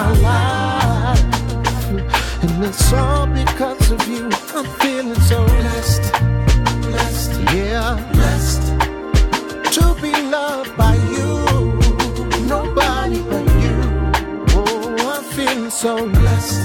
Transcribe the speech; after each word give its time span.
my 0.00 0.12
life. 0.28 1.24
And 2.42 2.64
it's 2.64 2.92
all 2.92 3.26
because 3.26 3.90
of 3.90 4.00
you. 4.08 4.30
I'm 4.56 4.66
feeling 4.80 5.20
so 5.30 5.44
blessed, 5.44 6.04
blessed, 6.82 7.32
yeah, 7.54 7.90
blessed 8.12 8.64
to 9.74 9.84
be 10.02 10.12
loved 10.36 10.72
by 10.76 10.94
you. 11.16 11.30
Nobody 12.54 13.18
but 13.30 13.46
you. 13.64 13.78
Oh, 14.56 15.12
I'm 15.12 15.24
feeling 15.36 15.70
so 15.70 15.94
blessed, 15.96 16.20
blessed. 16.20 16.59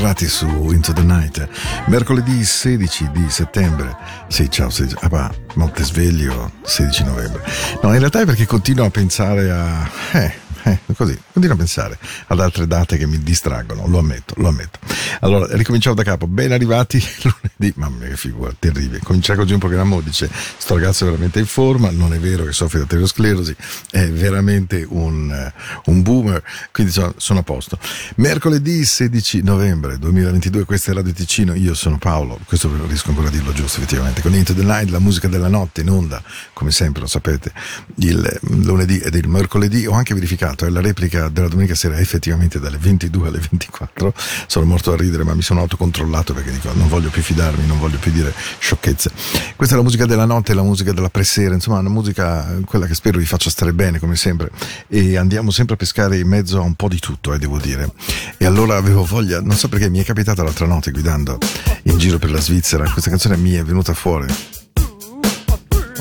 Atterrati 0.00 0.28
su 0.28 0.46
Into 0.72 0.94
the 0.94 1.02
Night. 1.02 1.46
Mercoledì 1.86 2.42
16 2.42 3.10
di 3.12 3.28
settembre. 3.28 3.94
Sì, 4.28 4.50
ciao, 4.50 4.70
16. 4.70 4.96
Ah, 5.00 5.08
bah, 5.08 5.34
notte 5.54 5.84
sveglio 5.84 6.52
16 6.62 7.04
novembre. 7.04 7.42
No, 7.82 7.92
in 7.92 7.98
realtà 7.98 8.20
è 8.20 8.24
perché 8.24 8.46
continuo 8.46 8.86
a 8.86 8.90
pensare 8.90 9.50
a. 9.50 9.90
Eh. 10.12 10.48
Eh, 10.62 10.78
così, 10.94 11.18
continuo 11.32 11.56
a 11.56 11.58
pensare 11.58 11.98
ad 12.26 12.38
altre 12.38 12.66
date 12.66 12.98
che 12.98 13.06
mi 13.06 13.22
distraggono, 13.22 13.86
lo 13.86 13.98
ammetto, 13.98 14.34
lo 14.36 14.48
ammetto. 14.48 14.78
Allora, 15.20 15.54
ricominciamo 15.56 15.94
da 15.94 16.02
capo. 16.02 16.26
Ben 16.26 16.52
arrivati 16.52 17.02
lunedì, 17.60 17.72
mamma 17.76 17.96
mia 17.98 18.08
che 18.08 18.16
figura, 18.16 18.52
terribile. 18.58 19.00
Cominciare 19.00 19.40
oggi 19.40 19.52
un 19.52 19.58
programma, 19.58 20.00
dice, 20.00 20.30
sto 20.56 20.74
ragazzo 20.74 21.04
è 21.04 21.08
veramente 21.08 21.38
in 21.38 21.46
forma, 21.46 21.90
non 21.90 22.14
è 22.14 22.18
vero 22.18 22.44
che 22.44 22.52
soffre 22.52 22.78
di 22.78 22.84
arteriosclerosi, 22.84 23.54
è 23.90 24.08
veramente 24.08 24.86
un, 24.88 25.30
eh, 25.30 25.52
un 25.86 26.02
boomer, 26.02 26.42
quindi 26.72 26.92
sono, 26.92 27.12
sono 27.18 27.40
a 27.40 27.42
posto. 27.42 27.78
Mercoledì 28.16 28.84
16 28.84 29.42
novembre 29.42 29.98
2022, 29.98 30.64
questa 30.64 30.92
è 30.92 30.94
Radio 30.94 31.12
Ticino, 31.12 31.54
io 31.54 31.74
sono 31.74 31.98
Paolo, 31.98 32.38
questo 32.46 32.70
riesco 32.86 33.10
ancora 33.10 33.28
a 33.28 33.30
dirlo 33.30 33.52
giusto 33.52 33.78
effettivamente, 33.78 34.22
con 34.22 34.34
Into 34.34 34.54
the 34.54 34.62
Night, 34.62 34.88
la 34.90 34.98
musica 34.98 35.28
della 35.28 35.48
notte 35.48 35.82
in 35.82 35.90
onda, 35.90 36.22
come 36.54 36.70
sempre 36.70 37.02
lo 37.02 37.06
sapete, 37.06 37.52
il 37.96 38.38
lunedì 38.64 38.98
ed 38.98 39.14
il 39.14 39.28
mercoledì, 39.28 39.86
ho 39.86 39.92
anche 39.92 40.14
verificato, 40.14 40.64
è 40.64 40.70
la 40.70 40.80
replica 40.80 41.28
della 41.28 41.48
domenica 41.48 41.74
sera 41.74 41.98
effettivamente 41.98 42.58
dalle 42.58 42.78
22 42.78 43.28
alle 43.28 43.40
24, 43.50 44.14
sono 44.46 44.64
morto 44.64 44.92
a 44.92 44.96
ridere 44.96 45.24
ma 45.24 45.34
mi 45.34 45.42
sono 45.42 45.60
autocontrollato 45.60 46.32
perché 46.32 46.52
dico 46.52 46.72
non 46.72 46.88
voglio 46.88 47.10
più 47.10 47.22
fidarmi, 47.50 47.66
non 47.66 47.78
voglio 47.78 47.98
più 47.98 48.12
dire 48.12 48.32
sciocchezze. 48.58 49.10
Questa 49.56 49.74
è 49.74 49.78
la 49.78 49.84
musica 49.84 50.06
della 50.06 50.24
notte, 50.24 50.54
la 50.54 50.62
musica 50.62 50.92
della 50.92 51.10
presera, 51.10 51.54
insomma 51.54 51.78
una 51.78 51.88
musica 51.88 52.56
eh, 52.56 52.60
quella 52.60 52.86
che 52.86 52.94
spero 52.94 53.18
vi 53.18 53.26
faccia 53.26 53.50
stare 53.50 53.72
bene 53.72 53.98
come 53.98 54.16
sempre 54.16 54.50
e 54.88 55.16
andiamo 55.16 55.50
sempre 55.50 55.74
a 55.74 55.76
pescare 55.76 56.18
in 56.18 56.28
mezzo 56.28 56.58
a 56.58 56.62
un 56.62 56.74
po' 56.74 56.88
di 56.88 56.98
tutto, 56.98 57.34
eh, 57.34 57.38
devo 57.38 57.58
dire. 57.58 57.92
E 58.36 58.46
allora 58.46 58.76
avevo 58.76 59.04
voglia, 59.04 59.40
non 59.40 59.56
so 59.56 59.68
perché 59.68 59.88
mi 59.90 59.98
è 59.98 60.04
capitata 60.04 60.42
l'altra 60.42 60.66
notte 60.66 60.90
guidando 60.90 61.38
in 61.84 61.98
giro 61.98 62.18
per 62.18 62.30
la 62.30 62.40
Svizzera, 62.40 62.88
questa 62.90 63.10
canzone 63.10 63.36
mi 63.36 63.52
è 63.52 63.62
venuta 63.62 63.94
fuori. 63.94 64.26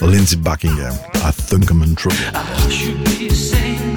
Lindsey 0.02 0.38
Buckingham, 0.38 0.98
I 1.16 1.32
think 1.32 1.70
I'm 1.70 1.84
in 1.84 1.94
trouble. 1.94 3.89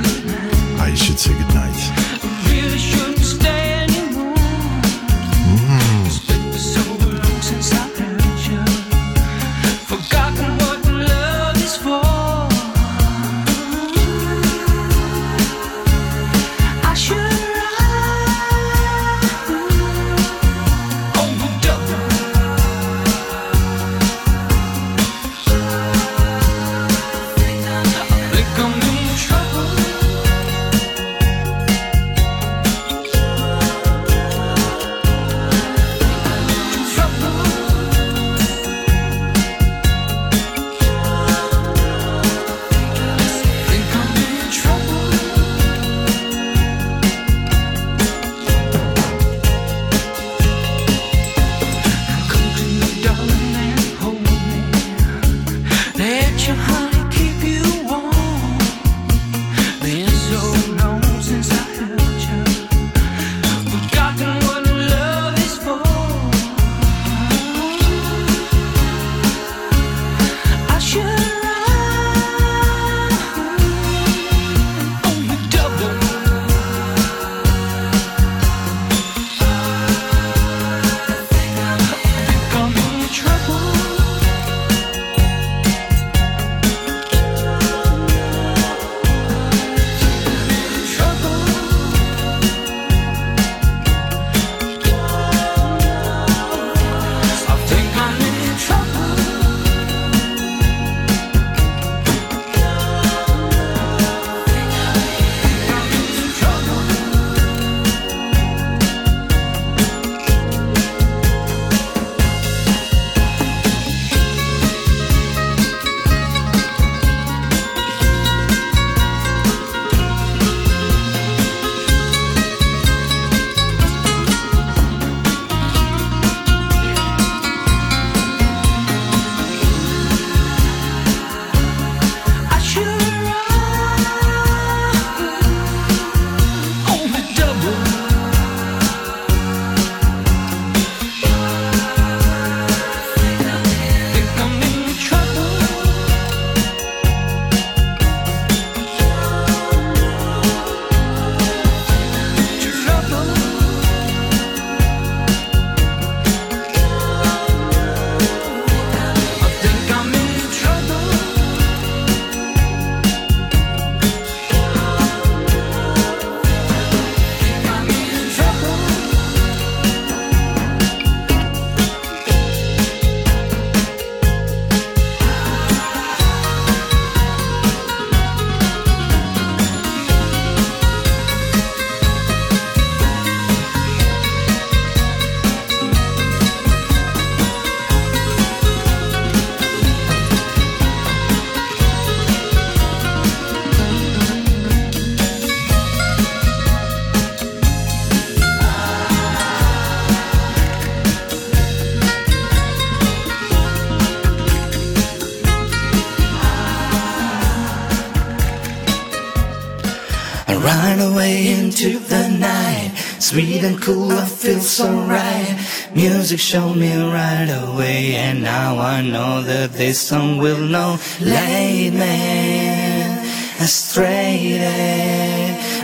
music 216.22 216.38
showed 216.38 216.76
me 216.76 216.94
right 216.94 217.50
away, 217.64 218.14
and 218.14 218.44
now 218.44 218.78
I 218.78 219.02
know 219.02 219.42
that 219.42 219.72
this 219.72 220.00
song 220.00 220.38
will 220.38 220.60
not 220.60 221.00
lead 221.20 221.94
me 221.94 223.18
astray. 223.58 224.56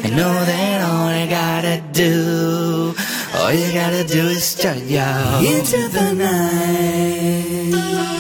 I 0.05 0.11
know 0.11 0.33
that 0.51 0.81
all 0.89 1.09
I 1.09 1.27
gotta 1.27 1.83
do, 1.91 2.95
all 3.35 3.53
you 3.53 3.73
gotta 3.73 4.05
do 4.05 4.29
is 4.29 4.55
turn 4.55 4.87
your 4.87 5.43
into 5.43 5.89
the 5.89 6.15
night. 6.15 8.18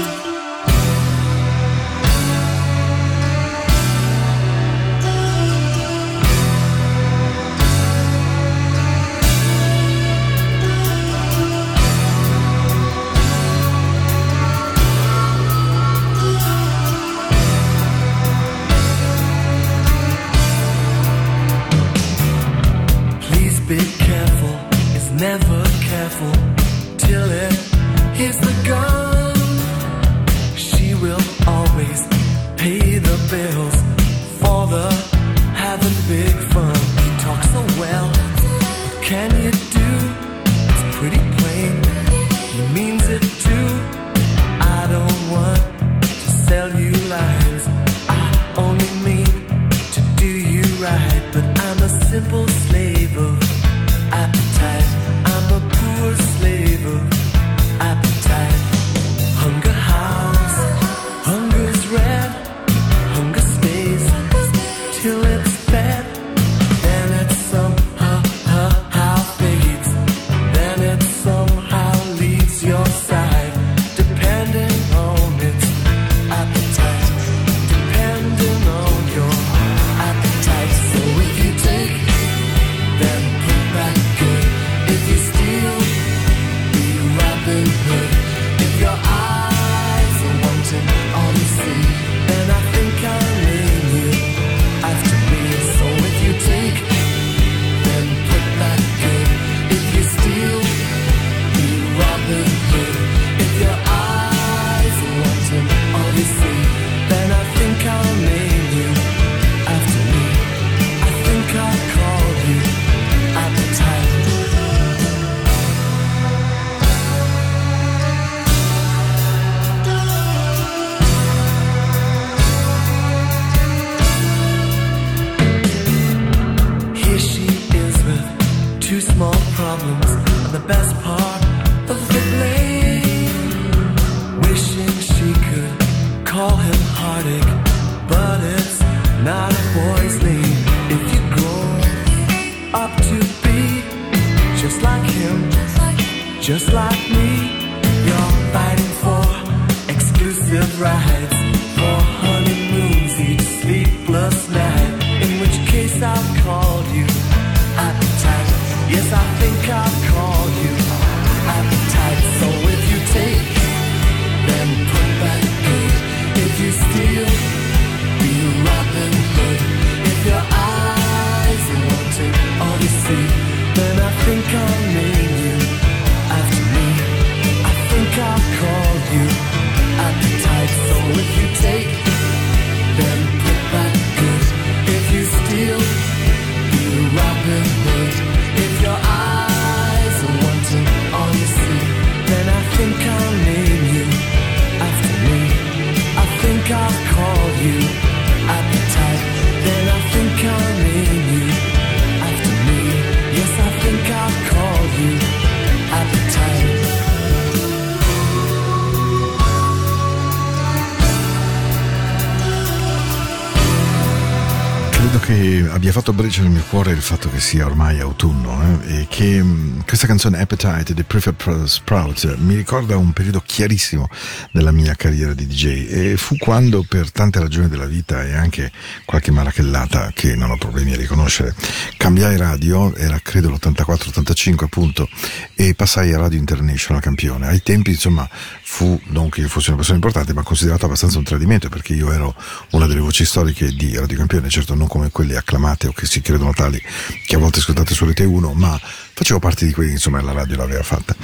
che 215.28 215.68
abbia 215.70 215.92
fatto 215.92 216.14
breccia 216.14 216.40
nel 216.40 216.52
mio 216.52 216.64
cuore 216.70 216.92
il 216.92 217.02
fatto 217.02 217.28
che 217.28 217.38
sia 217.38 217.66
ormai 217.66 218.00
autunno 218.00 218.62
eh? 218.62 219.00
e 219.00 219.06
che 219.10 219.42
mh, 219.42 219.84
questa 219.84 220.06
canzone 220.06 220.40
Appetite 220.40 220.94
di 220.94 221.02
Prefab 221.02 221.64
Sprout 221.64 222.36
mi 222.38 222.54
ricorda 222.54 222.96
un 222.96 223.12
periodo 223.12 223.42
chiarissimo 223.44 224.08
della 224.52 224.70
mia 224.72 224.94
carriera 224.94 225.34
di 225.34 225.46
DJ 225.46 225.86
e 225.90 226.16
fu 226.16 226.38
quando 226.38 226.82
per 226.82 227.12
tante 227.12 227.40
ragioni 227.40 227.68
della 227.68 227.84
vita 227.84 228.24
e 228.24 228.32
anche 228.32 228.72
qualche 229.04 229.30
malachellata 229.30 230.12
che 230.14 230.34
non 230.34 230.50
ho 230.50 230.56
problemi 230.56 230.94
a 230.94 230.96
riconoscere 230.96 231.54
cambiai 231.98 232.38
radio, 232.38 232.94
era 232.94 233.20
credo 233.22 233.50
l'84-85 233.50 234.64
appunto 234.64 235.06
e 235.54 235.74
passai 235.74 236.14
a 236.14 236.18
Radio 236.18 236.38
International 236.38 237.02
campione. 237.02 237.48
Ai 237.48 237.62
tempi 237.62 237.90
insomma 237.90 238.26
fu, 238.62 238.98
non 239.08 239.28
che 239.28 239.42
io 239.42 239.48
fossi 239.48 239.68
una 239.68 239.76
persona 239.76 239.96
importante 239.96 240.32
ma 240.32 240.42
considerato 240.42 240.86
abbastanza 240.86 241.18
un 241.18 241.24
tradimento 241.24 241.68
perché 241.68 241.92
io 241.92 242.12
ero 242.12 242.34
una 242.70 242.86
delle 242.86 243.00
voci 243.00 243.26
storiche 243.26 243.74
di 243.74 243.94
Radio 243.94 244.16
Campione, 244.16 244.48
certo 244.48 244.74
non 244.74 244.86
come 244.86 245.10
quelle 245.18 245.36
acclamate 245.36 245.88
o 245.88 245.92
che 245.92 246.06
si 246.06 246.20
credono 246.20 246.52
tali, 246.52 246.80
che 247.26 247.34
a 247.34 247.38
volte 247.38 247.58
ascoltate 247.58 247.92
solo 247.92 248.12
T1, 248.12 248.52
ma 248.52 248.80
facevo 249.18 249.40
parte 249.40 249.66
di 249.66 249.72
quelli, 249.72 249.90
insomma, 249.90 250.22
la 250.22 250.30
radio 250.30 250.54
l'aveva 250.54 250.84
fatta. 250.84 251.16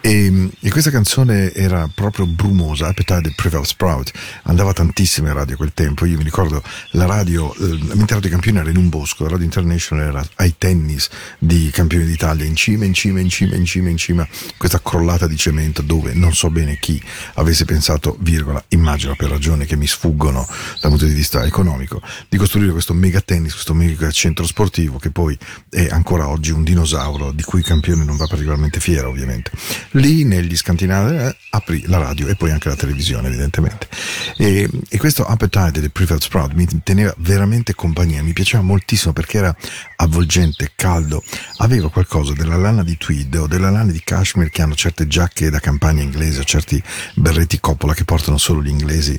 E, 0.00 0.50
e 0.60 0.70
questa 0.70 0.92
canzone 0.92 1.52
era 1.52 1.90
proprio 1.92 2.26
brumosa, 2.26 2.86
Appetite 2.86 3.22
del 3.22 3.34
Prevel 3.34 3.66
Sprout, 3.66 4.12
andava 4.44 4.72
tantissimo 4.72 5.26
in 5.26 5.34
radio 5.34 5.54
a 5.54 5.56
quel 5.56 5.72
tempo, 5.74 6.04
io 6.04 6.16
mi 6.16 6.22
ricordo 6.22 6.62
la 6.92 7.06
radio, 7.06 7.52
ehm, 7.56 7.88
l'ambiente 7.88 8.20
di 8.20 8.28
campione 8.28 8.60
era 8.60 8.70
in 8.70 8.76
un 8.76 8.88
bosco, 8.88 9.24
la 9.24 9.30
radio 9.30 9.46
international 9.46 10.06
era 10.06 10.24
ai 10.36 10.54
tennis 10.56 11.08
di 11.40 11.70
campione 11.72 12.04
d'Italia, 12.04 12.44
in 12.44 12.54
cima, 12.54 12.84
in 12.84 12.94
cima, 12.94 13.18
in 13.18 13.28
cima, 13.28 13.56
in 13.56 13.64
cima, 13.64 13.88
in 13.88 13.96
cima, 13.96 14.28
questa 14.56 14.80
crollata 14.80 15.26
di 15.26 15.36
cemento 15.36 15.82
dove 15.82 16.14
non 16.14 16.32
so 16.32 16.50
bene 16.50 16.78
chi 16.78 17.02
avesse 17.34 17.64
pensato, 17.64 18.16
virgola, 18.20 18.62
immagino 18.68 19.16
per 19.16 19.28
ragioni 19.28 19.66
che 19.66 19.74
mi 19.74 19.88
sfuggono 19.88 20.46
dal 20.80 20.90
punto 20.90 21.04
di 21.04 21.14
vista 21.14 21.44
economico, 21.44 22.00
di 22.28 22.36
costruire 22.36 22.70
questo 22.70 22.94
megatennis 22.94 23.38
tennis, 23.40 23.52
questo 23.52 23.74
mega 23.74 24.10
centro 24.10 24.46
sportivo 24.46 24.98
che 24.98 25.10
poi 25.10 25.36
è 25.68 25.88
ancora 25.90 26.28
oggi 26.28 26.50
un 26.50 26.62
dinosauro 26.62 27.32
di 27.32 27.42
cui 27.42 27.60
il 27.60 27.64
campione 27.64 28.04
non 28.04 28.16
va 28.16 28.26
particolarmente 28.26 28.80
fiero 28.80 29.08
ovviamente. 29.08 29.50
Lì 29.92 30.24
negli 30.24 30.56
scantinavi 30.56 31.16
eh, 31.16 31.36
apri 31.50 31.84
la 31.86 31.98
radio 31.98 32.28
e 32.28 32.36
poi 32.36 32.50
anche 32.50 32.68
la 32.68 32.76
televisione 32.76 33.28
evidentemente. 33.28 33.88
E, 34.36 34.68
e 34.88 34.98
questo 34.98 35.24
Appetite 35.24 35.80
del 35.80 35.90
Prefab 35.90 36.20
Sprout 36.20 36.52
mi 36.52 36.66
teneva 36.84 37.14
veramente 37.18 37.74
compagnia, 37.74 38.22
mi 38.22 38.32
piaceva 38.32 38.62
moltissimo 38.62 39.12
perché 39.12 39.38
era 39.38 39.56
avvolgente, 39.96 40.72
caldo, 40.74 41.22
aveva 41.58 41.90
qualcosa 41.90 42.32
della 42.32 42.56
lana 42.56 42.82
di 42.82 42.96
tweed 42.96 43.34
o 43.36 43.46
della 43.46 43.70
lana 43.70 43.90
di 43.90 44.02
cashmere 44.04 44.50
che 44.50 44.62
hanno 44.62 44.74
certe 44.74 45.06
giacche 45.06 45.50
da 45.50 45.60
campagna 45.60 46.02
inglese 46.02 46.40
o 46.40 46.44
certi 46.44 46.82
berretti 47.14 47.58
coppola 47.60 47.94
che 47.94 48.04
portano 48.04 48.38
solo 48.38 48.62
gli 48.62 48.68
inglesi 48.68 49.18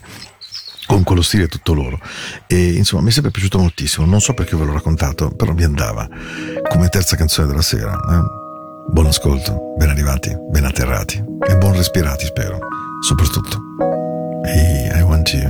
con 0.92 1.04
quello 1.04 1.22
stile 1.22 1.48
tutto 1.48 1.74
loro. 1.74 1.98
E 2.48 2.74
insomma 2.74 3.02
mi 3.02 3.10
è 3.10 3.12
sempre 3.14 3.32
piaciuto 3.32 3.58
moltissimo. 3.58 4.06
Non 4.06 4.20
so 4.20 4.34
perché 4.34 4.58
ve 4.58 4.66
l'ho 4.66 4.74
raccontato 4.74 5.30
però 5.30 5.54
mi 5.54 5.64
andava. 5.64 6.06
Come 6.70 6.90
terza 6.90 7.16
canzone 7.16 7.48
della 7.48 7.62
sera 7.62 7.94
eh? 7.94 8.40
buon 8.92 9.06
ascolto 9.06 9.76
ben 9.78 9.90
arrivati 9.90 10.36
ben 10.50 10.66
atterrati 10.66 11.24
e 11.48 11.56
buon 11.56 11.78
respirati 11.78 12.26
spero. 12.26 12.60
Soprattutto. 13.00 13.58
Hey 14.44 15.00
I 15.00 15.04
want 15.04 15.32
you. 15.34 15.50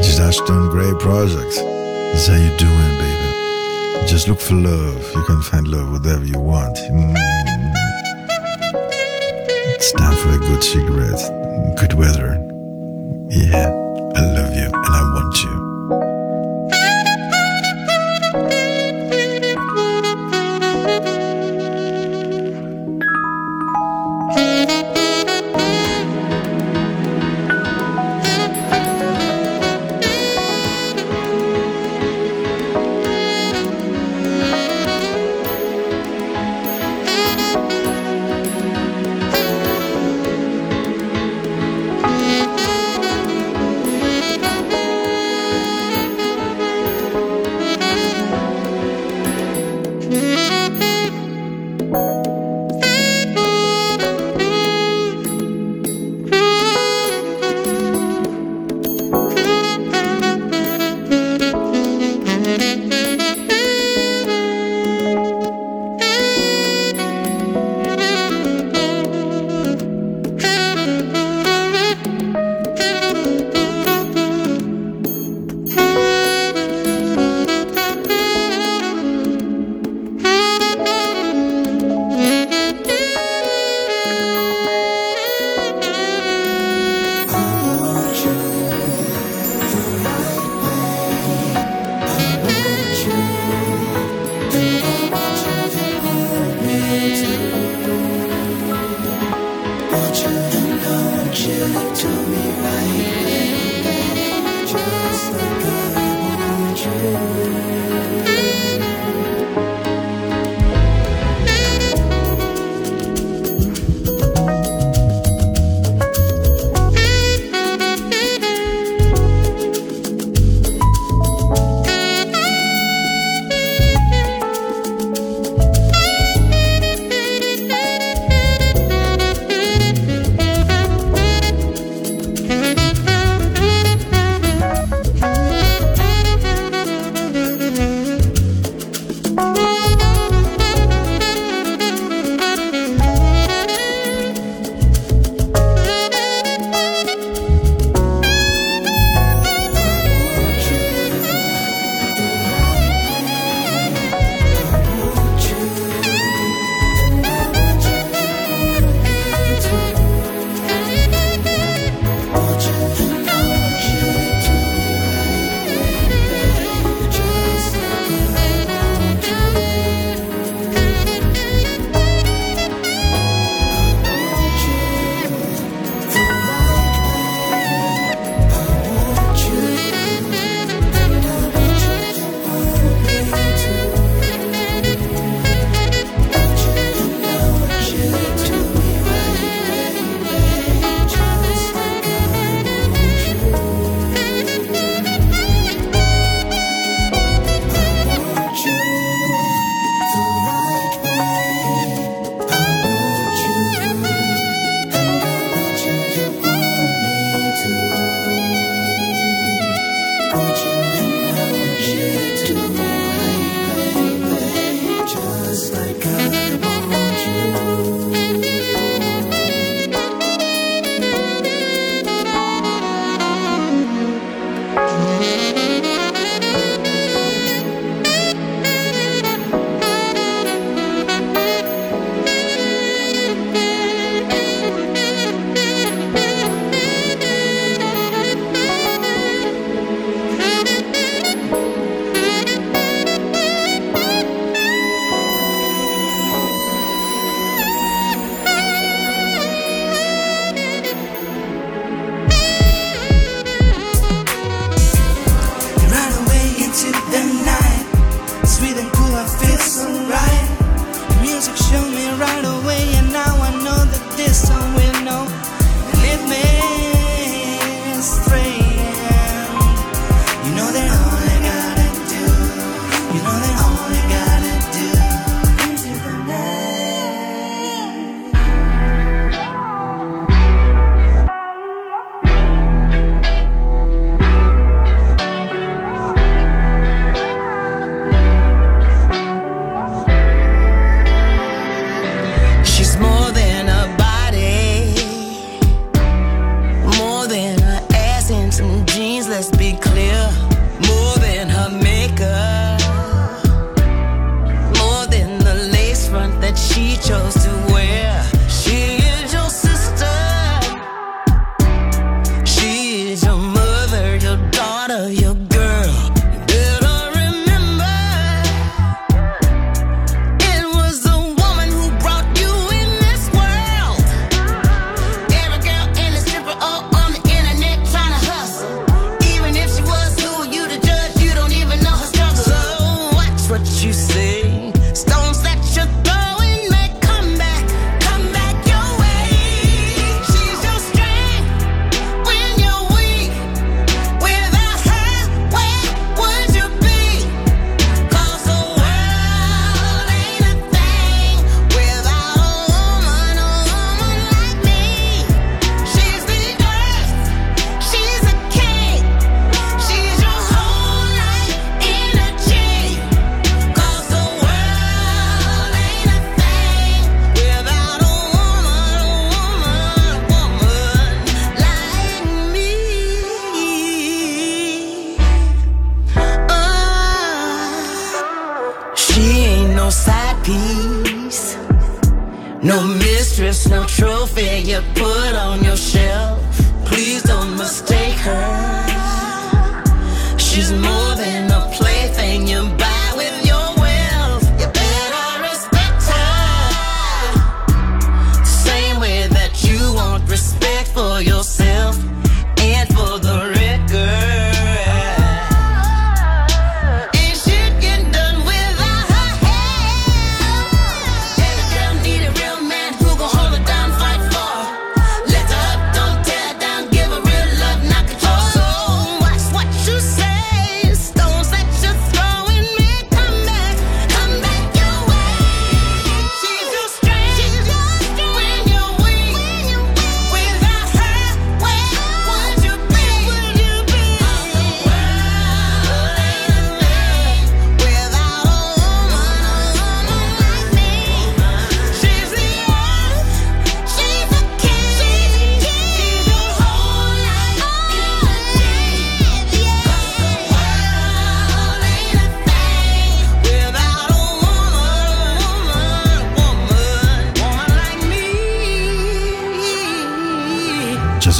Just 0.00 0.18
Ashton 0.18 0.70
Gray 0.70 0.94
Projects. 0.96 1.56
That's 2.12 2.26
how 2.26 2.36
you 2.36 2.56
doing 2.56 2.96
baby. 2.96 4.06
Just 4.06 4.28
look 4.28 4.40
for 4.40 4.54
love. 4.54 5.12
You 5.14 5.24
can 5.24 5.42
find 5.42 5.68
love 5.68 5.90
whatever 5.90 6.24
you 6.24 6.40
want. 6.40 6.78
Mm. 6.90 7.14
it's 9.74 9.92
time 9.92 10.16
for 10.16 10.30
a 10.30 10.38
good 10.38 10.62
cigarette. 10.62 11.20
Good 11.76 11.92
weather 11.92 12.43
yeah, 13.34 13.66
I 14.16 14.20
love 14.20 14.54
you 14.54 14.66
and 14.66 14.94
I 14.94 15.02
want 15.02 15.42
you. 15.42 15.63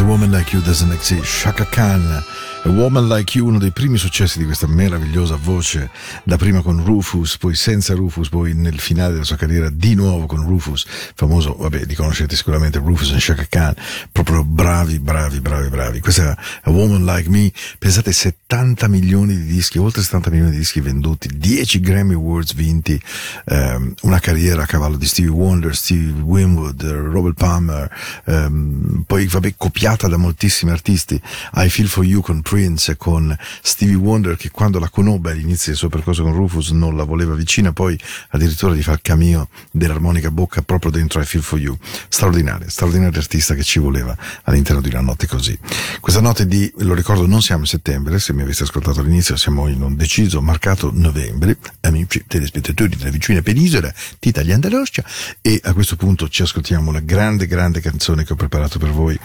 A 0.04 0.06
Woman 0.06 0.32
Like 0.32 0.52
You 0.52 0.60
Doesn't 0.60 0.92
Exist, 0.92 1.26
Shaka 1.26 1.64
Khan. 1.66 2.24
A 2.66 2.70
Woman 2.70 3.08
Like 3.08 3.36
You, 3.36 3.46
uno 3.46 3.58
dei 3.58 3.72
primi 3.72 3.98
successi 3.98 4.38
di 4.38 4.46
questa 4.46 4.66
meravigliosa 4.66 5.36
voce, 5.36 5.90
da 6.22 6.38
prima 6.38 6.62
con 6.62 6.82
Rufus, 6.82 7.36
poi 7.36 7.54
senza 7.54 7.92
Rufus, 7.92 8.30
poi 8.30 8.54
nel 8.54 8.80
finale 8.80 9.12
della 9.12 9.24
sua 9.24 9.36
carriera 9.36 9.68
di 9.68 9.94
nuovo 9.94 10.24
con 10.24 10.46
Rufus, 10.46 10.86
famoso, 11.14 11.56
vabbè, 11.58 11.84
li 11.84 11.94
conoscete 11.94 12.34
sicuramente, 12.34 12.78
Rufus 12.78 13.12
e 13.12 13.20
Shaka 13.20 13.44
Khan, 13.50 13.74
proprio 14.10 14.44
bravi, 14.44 14.98
bravi, 14.98 15.40
bravi, 15.40 15.68
bravi. 15.68 16.00
Questa 16.00 16.30
è 16.30 16.36
A 16.62 16.70
Woman 16.70 17.04
Like 17.04 17.28
Me, 17.28 17.52
pensate 17.78 18.12
70 18.12 18.88
milioni 18.88 19.36
di 19.36 19.44
dischi, 19.44 19.76
oltre 19.76 20.00
70 20.00 20.30
milioni 20.30 20.52
di 20.52 20.56
dischi 20.56 20.80
venduti, 20.80 21.28
10 21.36 21.80
Grammy 21.80 22.14
Awards 22.14 22.54
vinti, 22.54 22.98
ehm, 23.44 23.92
una 24.04 24.20
carriera 24.20 24.62
a 24.62 24.66
cavallo 24.66 24.96
di 24.96 25.06
Stevie 25.06 25.32
Wonder, 25.32 25.76
Steve 25.76 26.18
Winwood, 26.18 26.82
Robert 26.82 27.36
Palmer, 27.36 27.94
ehm, 28.24 29.04
poi 29.06 29.26
vabbè 29.26 29.52
copiata 29.58 30.08
da 30.08 30.16
moltissimi 30.16 30.70
artisti, 30.70 31.20
I 31.56 31.68
Feel 31.68 31.88
For 31.88 32.06
You 32.06 32.22
con 32.22 32.40
Prince 32.54 32.96
con 32.96 33.36
Stevie 33.62 33.96
Wonder 33.96 34.36
che 34.36 34.52
quando 34.52 34.78
la 34.78 34.88
conobbe 34.88 35.32
all'inizio 35.32 35.72
del 35.72 35.76
suo 35.76 35.88
percorso 35.88 36.22
con 36.22 36.32
Rufus 36.32 36.70
non 36.70 36.96
la 36.96 37.02
voleva 37.02 37.34
vicina, 37.34 37.72
poi 37.72 37.98
addirittura 38.28 38.74
di 38.74 38.80
far 38.80 39.02
cameo 39.02 39.48
dell'armonica 39.72 40.30
bocca 40.30 40.62
proprio 40.62 40.92
dentro 40.92 41.20
I 41.20 41.24
Feel 41.24 41.42
For 41.42 41.58
You. 41.58 41.76
Straordinaria, 42.06 42.68
straordinaria 42.68 43.18
artista 43.18 43.54
che 43.54 43.64
ci 43.64 43.80
voleva 43.80 44.16
all'interno 44.44 44.80
di 44.80 44.88
una 44.88 45.00
notte 45.00 45.26
così. 45.26 45.58
Questa 45.98 46.20
notte 46.20 46.46
di, 46.46 46.72
lo 46.78 46.94
ricordo, 46.94 47.26
non 47.26 47.42
siamo 47.42 47.62
in 47.62 47.66
settembre, 47.66 48.20
se 48.20 48.32
mi 48.32 48.42
aveste 48.42 48.62
ascoltato 48.62 49.00
all'inizio 49.00 49.34
siamo 49.34 49.66
in 49.66 49.82
un 49.82 49.96
deciso 49.96 50.40
marcato 50.40 50.92
novembre, 50.94 51.58
amici 51.80 52.22
telespettatori 52.24 52.94
della 52.94 53.10
vicina 53.10 53.42
penisola 53.42 53.92
di 54.20 54.28
Italia 54.28 54.54
Andaloscia 54.54 55.04
e 55.40 55.60
a 55.64 55.72
questo 55.72 55.96
punto 55.96 56.28
ci 56.28 56.42
ascoltiamo 56.42 56.88
una 56.88 57.00
grande, 57.00 57.48
grande 57.48 57.80
canzone 57.80 58.22
che 58.22 58.32
ho 58.32 58.36
preparato 58.36 58.78
per 58.78 58.90
voi. 58.90 59.18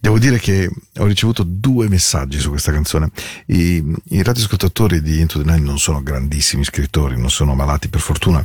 Devo 0.00 0.18
dire 0.18 0.38
che 0.38 0.70
ho 0.98 1.06
ricevuto 1.06 1.42
due 1.42 1.88
messaggi 1.88 2.38
su 2.38 2.50
questa 2.50 2.72
canzone. 2.72 3.10
I, 3.46 3.82
i 4.10 4.22
radioascoltatori 4.22 5.02
di 5.02 5.20
Into 5.20 5.42
the 5.42 5.44
Night 5.44 5.62
non 5.62 5.78
sono 5.78 6.02
grandissimi 6.02 6.64
scrittori, 6.64 7.18
non 7.18 7.30
sono 7.30 7.54
malati 7.54 7.88
per 7.88 8.00
fortuna, 8.00 8.44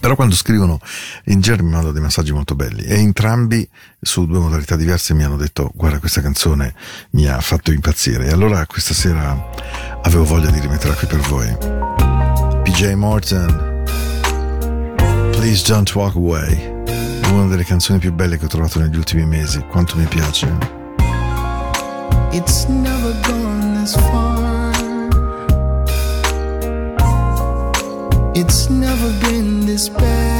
però 0.00 0.14
quando 0.14 0.34
scrivono 0.34 0.80
in 1.26 1.40
genere 1.40 1.62
mi 1.62 1.70
mandano 1.70 1.92
dei 1.92 2.02
messaggi 2.02 2.32
molto 2.32 2.54
belli 2.54 2.82
e 2.84 2.94
entrambi 2.98 3.68
su 4.00 4.26
due 4.26 4.38
modalità 4.38 4.74
diverse 4.74 5.12
mi 5.12 5.22
hanno 5.22 5.36
detto 5.36 5.70
guarda 5.74 5.98
questa 5.98 6.22
canzone 6.22 6.74
mi 7.10 7.26
ha 7.26 7.38
fatto 7.40 7.72
impazzire 7.72 8.26
e 8.26 8.30
allora 8.30 8.64
questa 8.66 8.94
sera 8.94 9.50
avevo 10.02 10.24
voglia 10.24 10.50
di 10.50 10.60
rimetterla 10.60 10.94
qui 10.94 11.06
per 11.06 11.20
voi. 11.20 11.56
PJ 12.62 12.94
Morton, 12.94 13.84
Please 15.32 15.64
Don't 15.66 15.94
Walk 15.94 16.14
Away, 16.14 16.81
è 17.22 17.28
una 17.28 17.46
delle 17.46 17.64
canzoni 17.64 17.98
più 17.98 18.12
belle 18.12 18.36
che 18.38 18.44
ho 18.44 18.48
trovato 18.48 18.78
negli 18.80 18.96
ultimi 18.96 19.24
mesi, 19.24 19.64
quanto 19.68 19.96
mi 19.96 20.04
piace. 20.04 20.46
It's 22.32 22.66
never 22.66 23.14
gone 23.22 23.80
this 23.80 23.94
far. 23.94 24.70
It's 28.34 28.68
never 28.68 29.10
been 29.20 29.64
this 29.66 29.88
bad. 29.88 30.31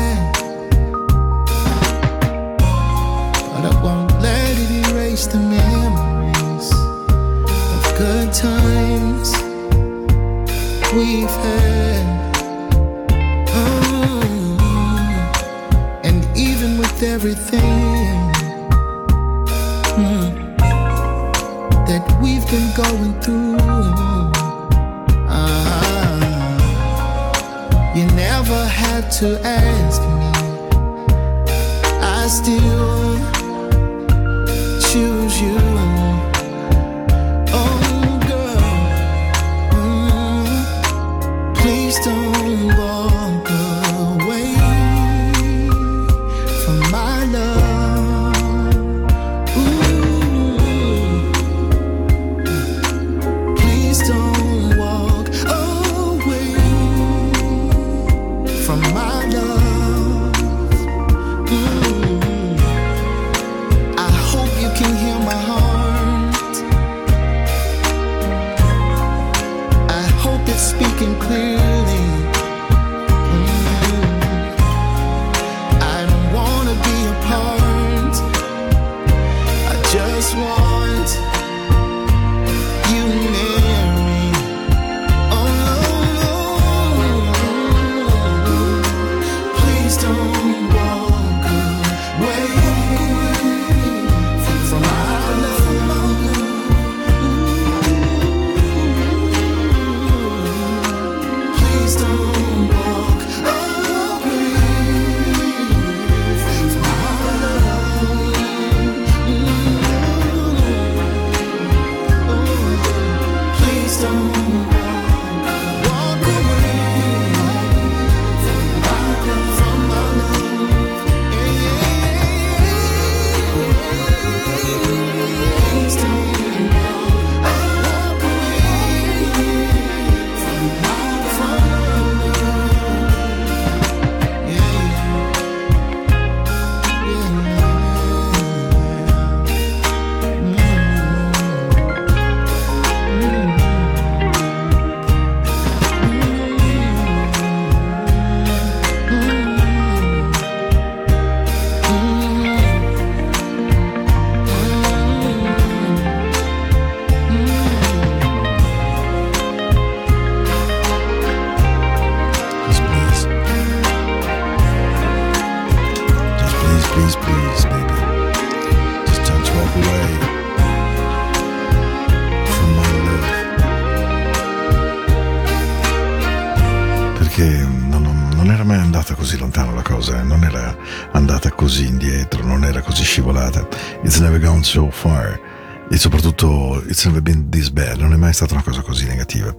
It's 187.03 187.11
never 187.11 187.35
been 187.35 187.51
this 187.51 187.71
bad, 187.71 187.99
non 187.99 188.13
è 188.13 188.17
mai 188.17 188.33
stata 188.33 188.55
una 188.55 188.63
cosa 188.63 188.81
così 188.81 189.07
negativa. 189.07 189.53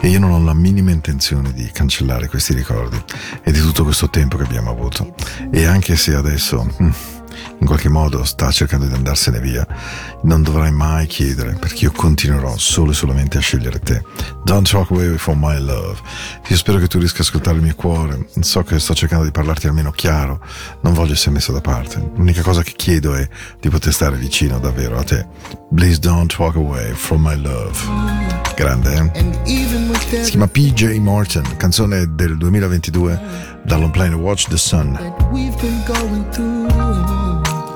E 0.00 0.08
io 0.08 0.18
non 0.18 0.30
ho 0.30 0.42
la 0.42 0.54
minima 0.54 0.90
intenzione 0.90 1.52
di 1.52 1.70
cancellare 1.70 2.28
questi 2.28 2.54
ricordi 2.54 2.98
e 3.42 3.52
di 3.52 3.60
tutto 3.60 3.84
questo 3.84 4.08
tempo 4.08 4.38
che 4.38 4.44
abbiamo 4.44 4.70
avuto. 4.70 5.14
E 5.52 5.66
anche 5.66 5.96
se 5.96 6.14
adesso 6.14 6.64
mm, 6.82 6.90
in 7.60 7.66
qualche 7.66 7.90
modo 7.90 8.24
sta 8.24 8.50
cercando 8.50 8.86
di 8.86 8.94
andarsene 8.94 9.38
via, 9.38 9.66
non 10.22 10.42
dovrai 10.42 10.72
mai 10.72 11.06
chiedere 11.06 11.56
perché 11.60 11.84
io 11.84 11.92
continuerò 11.92 12.56
solo 12.56 12.92
e 12.92 12.94
solamente 12.94 13.36
a 13.36 13.42
scegliere 13.42 13.80
te. 13.80 14.02
Don't 14.44 14.72
walk 14.72 14.90
away 14.90 15.18
from 15.18 15.40
my 15.40 15.58
love. 15.60 15.98
Io 16.46 16.56
spero 16.56 16.78
che 16.78 16.86
tu 16.86 16.98
riesca 16.98 17.18
a 17.18 17.20
ascoltare 17.20 17.58
il 17.58 17.64
mio 17.64 17.74
cuore. 17.74 18.28
So 18.40 18.62
che 18.62 18.78
sto 18.78 18.94
cercando 18.94 19.24
di 19.24 19.30
parlarti 19.30 19.66
almeno 19.66 19.90
chiaro. 19.90 20.40
Non 20.80 20.94
voglio 20.94 21.12
essere 21.12 21.32
messo 21.32 21.52
da 21.52 21.60
parte. 21.60 22.12
L'unica 22.14 22.40
cosa 22.40 22.62
che 22.62 22.72
chiedo 22.74 23.14
è 23.14 23.28
di 23.60 23.68
poter 23.68 23.92
stare 23.92 24.16
vicino 24.16 24.58
davvero 24.58 24.96
a 24.96 25.02
te. 25.02 25.26
Please 25.78 26.00
don't 26.00 26.36
walk 26.40 26.56
away 26.56 26.92
from 26.94 27.22
my 27.22 27.36
love. 27.36 27.78
Grande, 28.56 28.88
eh? 28.88 29.10
Si 30.24 30.30
chiama 30.32 30.48
PJ 30.48 30.98
Morton, 30.98 31.44
canzone 31.56 32.04
del 32.16 32.36
2022 32.36 33.16
dall'on 33.64 33.92
plane 33.92 34.16
Watch 34.16 34.48
the 34.48 34.56
Sun. 34.56 34.98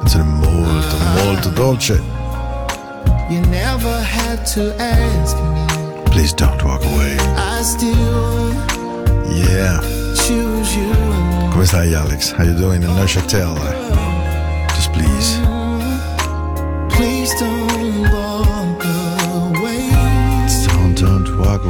Canzone 0.01 0.25
molto, 0.25 0.97
molto 1.25 1.49
dolce. 1.51 2.01
you 3.31 3.41
never 3.51 4.03
had 4.03 4.45
to 4.47 4.75
ask 4.81 5.37
me. 5.37 5.65
Please 6.11 6.35
don't 6.35 6.61
walk 6.65 6.83
away. 6.85 7.17
I 7.37 7.62
still 7.62 8.53
Yeah. 9.31 9.79
choose 10.17 10.75
you. 10.77 10.91
Come 11.53 11.65
stai 11.65 11.95
Alex? 11.95 12.33
How 12.33 12.43
you 12.43 12.55
doing 12.57 12.83
in 12.83 12.91
Neuchâtel? 12.97 13.55
Just. 14.75 14.91
Please 14.93 15.38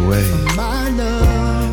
away. 0.05 0.43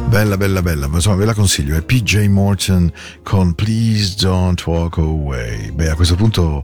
Bella, 0.09 0.37
bella, 0.37 0.61
bella. 0.61 0.87
Insomma, 0.87 1.15
ve 1.17 1.25
la 1.25 1.33
consiglio. 1.33 1.75
È 1.75 1.81
PJ 1.81 2.27
Morton 2.27 2.91
con 3.23 3.53
Please 3.53 4.15
Don't 4.17 4.65
Walk 4.65 4.97
Away. 4.97 5.71
Beh, 5.71 5.89
a 5.89 5.95
questo 5.95 6.15
punto, 6.15 6.63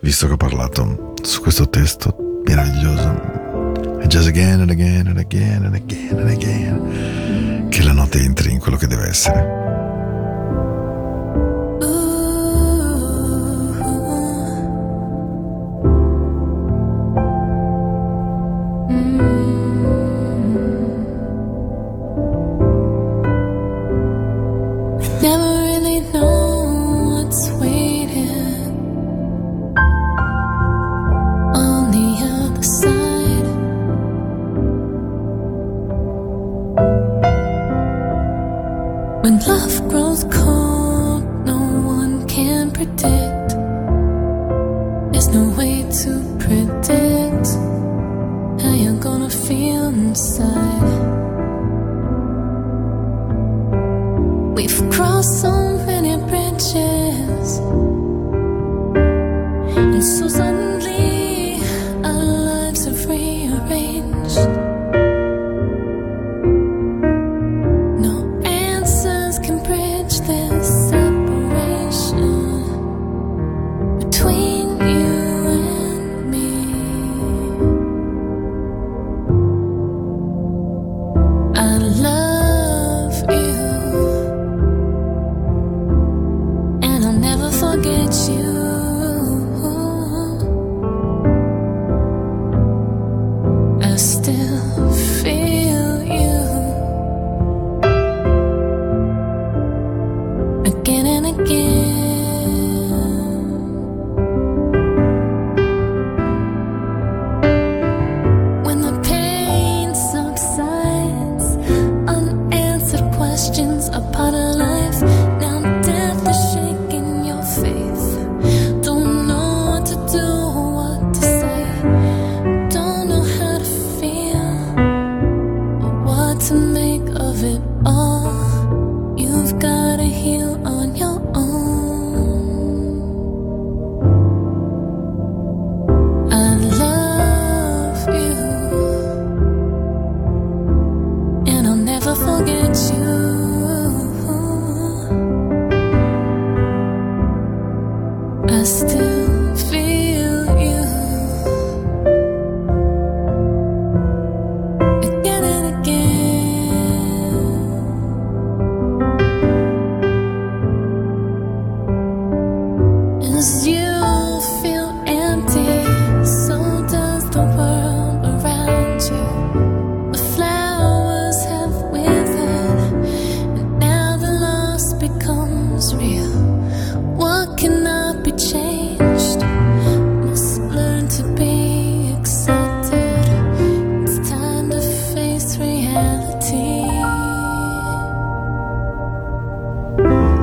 visto 0.00 0.26
che 0.26 0.32
ho 0.32 0.36
parlato 0.36 1.14
su 1.22 1.40
questo 1.40 1.68
testo 1.68 2.40
meraviglioso, 2.44 3.98
è 4.00 4.06
just 4.06 4.28
again 4.28 4.60
and 4.60 4.70
again 4.70 5.06
and 5.08 5.18
again 5.18 5.64
and 5.64 5.74
again 5.74 6.18
and 6.18 6.30
again, 6.30 7.68
che 7.68 7.82
la 7.82 7.92
notte 7.92 8.18
entri 8.18 8.52
in 8.52 8.58
quello 8.58 8.76
che 8.76 8.86
deve 8.86 9.08
essere. 9.08 9.55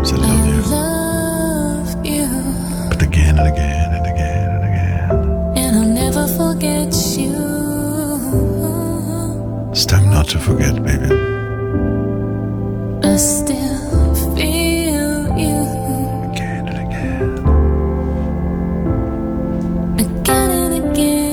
I 0.05 0.59
love 0.69 2.05
you. 2.05 2.27
But 2.89 3.01
again 3.01 3.39
and 3.39 3.47
again 3.47 3.93
and 3.93 4.05
again 4.05 4.49
and 4.55 4.63
again. 4.65 5.09
And 5.55 5.75
I'll 5.77 5.87
never 5.87 6.27
forget 6.27 6.93
you. 7.17 7.33
It's 9.71 9.85
time 9.85 10.09
not 10.09 10.27
to 10.29 10.39
forget, 10.39 10.75
baby. 10.83 11.09
I 13.03 13.15
still 13.17 14.13
feel 14.35 15.37
you. 15.37 15.63
Again 16.31 16.67
and 16.67 16.79
again. 16.85 17.29
Again 19.99 20.51
and 20.51 20.73
again. 20.83 21.23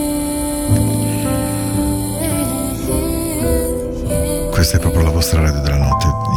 Questa 4.52 4.76
è 4.76 4.80
proprio 4.80 5.02
la 5.02 5.10
vostra 5.10 5.40
rete 5.42 5.60
della 5.60 5.76
notte 5.76 6.29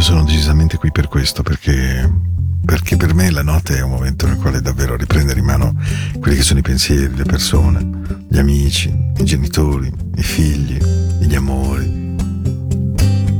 io 0.00 0.06
sono 0.06 0.24
decisamente 0.24 0.78
qui 0.78 0.90
per 0.90 1.08
questo, 1.08 1.42
perché, 1.42 2.10
perché, 2.64 2.96
per 2.96 3.12
me 3.12 3.30
la 3.30 3.42
notte 3.42 3.76
è 3.76 3.82
un 3.82 3.90
momento 3.90 4.26
nel 4.26 4.38
quale 4.38 4.62
davvero 4.62 4.96
riprendere 4.96 5.40
in 5.40 5.44
mano 5.44 5.74
quelli 6.18 6.38
che 6.38 6.42
sono 6.42 6.60
i 6.60 6.62
pensieri, 6.62 7.14
le 7.14 7.24
persone, 7.24 7.86
gli 8.26 8.38
amici, 8.38 8.88
i 8.88 9.24
genitori, 9.24 9.92
i 10.16 10.22
figli, 10.22 10.78
gli 11.18 11.34
amori. 11.34 12.16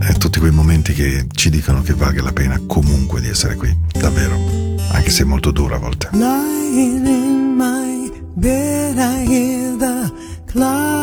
Eh, 0.02 0.12
tutti 0.18 0.38
quei 0.38 0.50
momenti 0.50 0.92
che 0.92 1.28
ci 1.32 1.48
dicono 1.48 1.80
che 1.80 1.94
vale 1.94 2.20
la 2.20 2.32
pena 2.32 2.60
comunque 2.66 3.22
di 3.22 3.28
essere 3.28 3.54
qui, 3.54 3.74
davvero, 3.98 4.36
anche 4.92 5.08
se 5.08 5.22
è 5.22 5.24
molto 5.24 5.52
dura 5.52 5.76
a 5.76 5.78
volte. 5.78 6.10
Lying 6.12 7.06
in 7.06 7.54
my 7.56 8.12
bed 8.34 8.98
I 8.98 9.24
hear 9.26 9.76
the 9.78 10.12
cloud. 10.44 10.99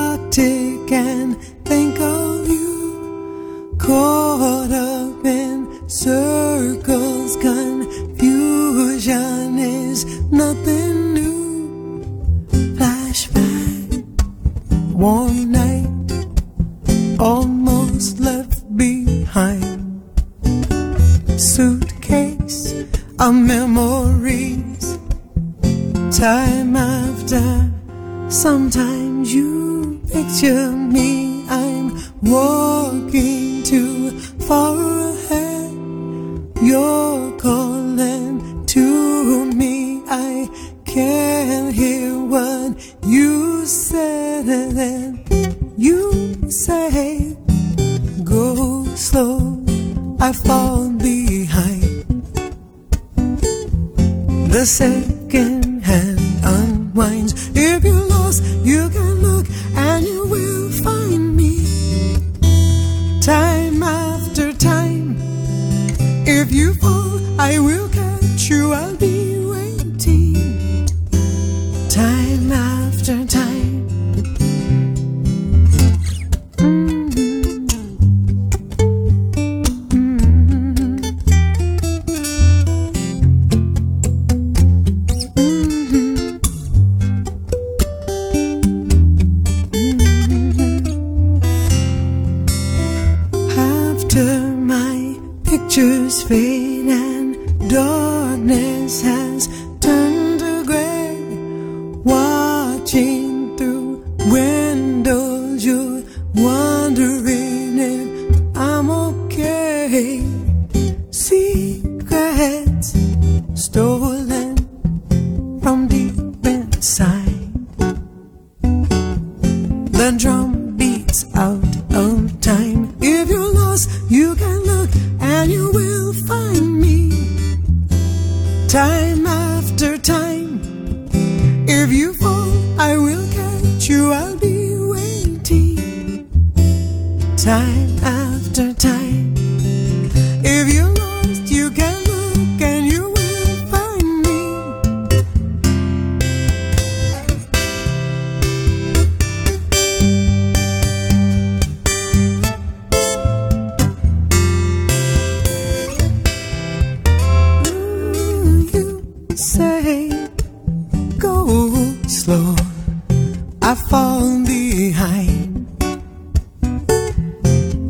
wines. 56.98 57.57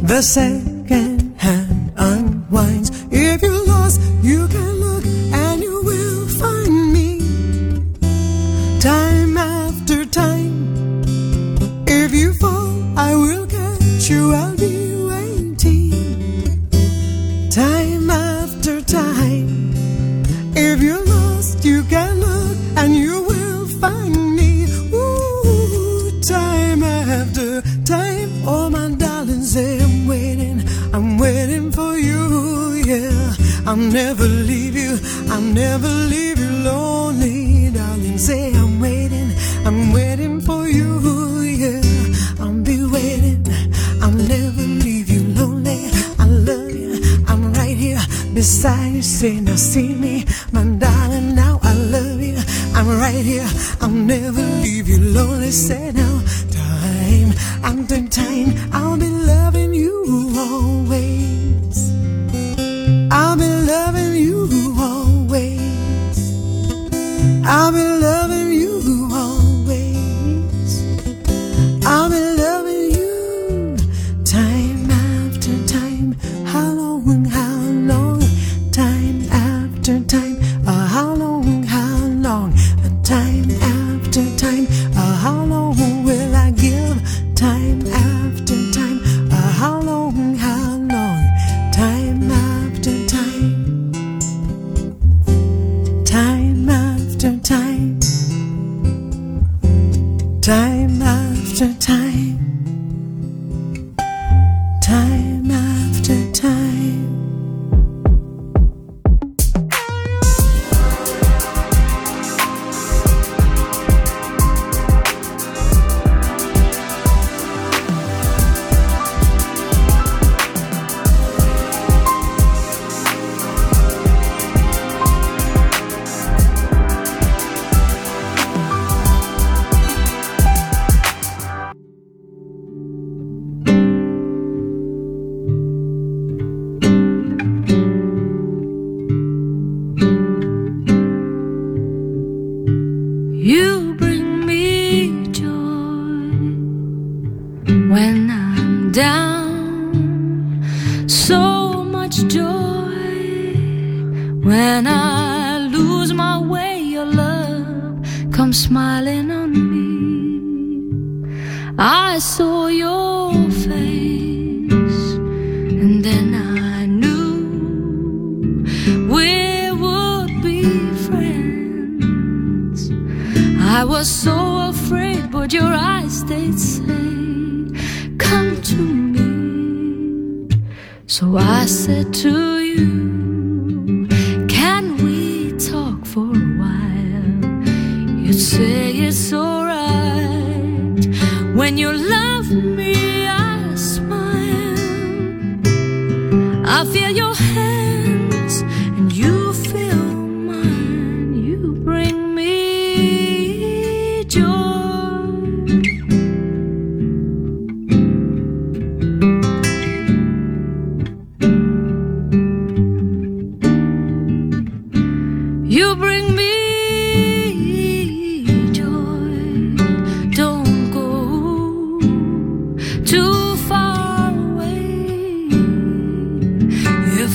the 0.07 0.21
second 0.21 1.26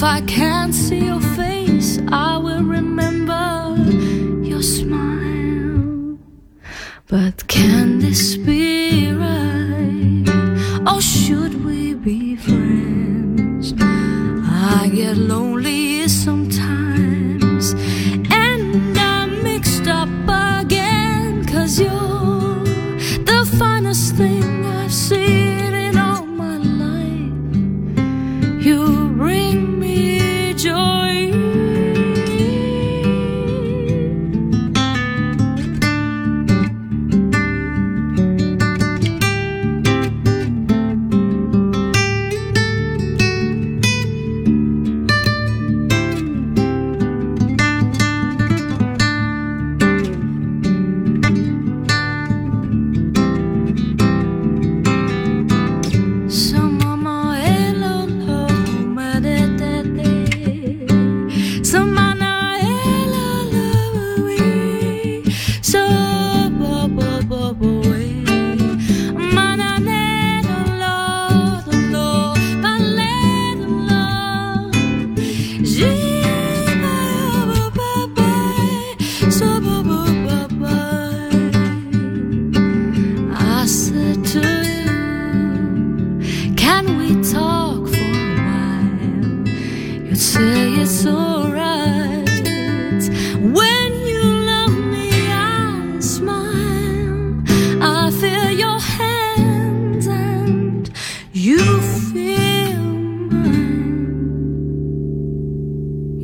If 0.03 0.09
I 0.09 0.21
can't 0.23 0.75
see 0.75 1.07
your 1.07 1.21
face, 1.21 2.01
I 2.09 2.37
will 2.37 2.65
remember 2.65 3.77
your 4.43 4.61
smile. 4.61 6.19
But 7.07 7.47
can 7.47 8.01
this 8.01 8.37
be? 8.37 8.82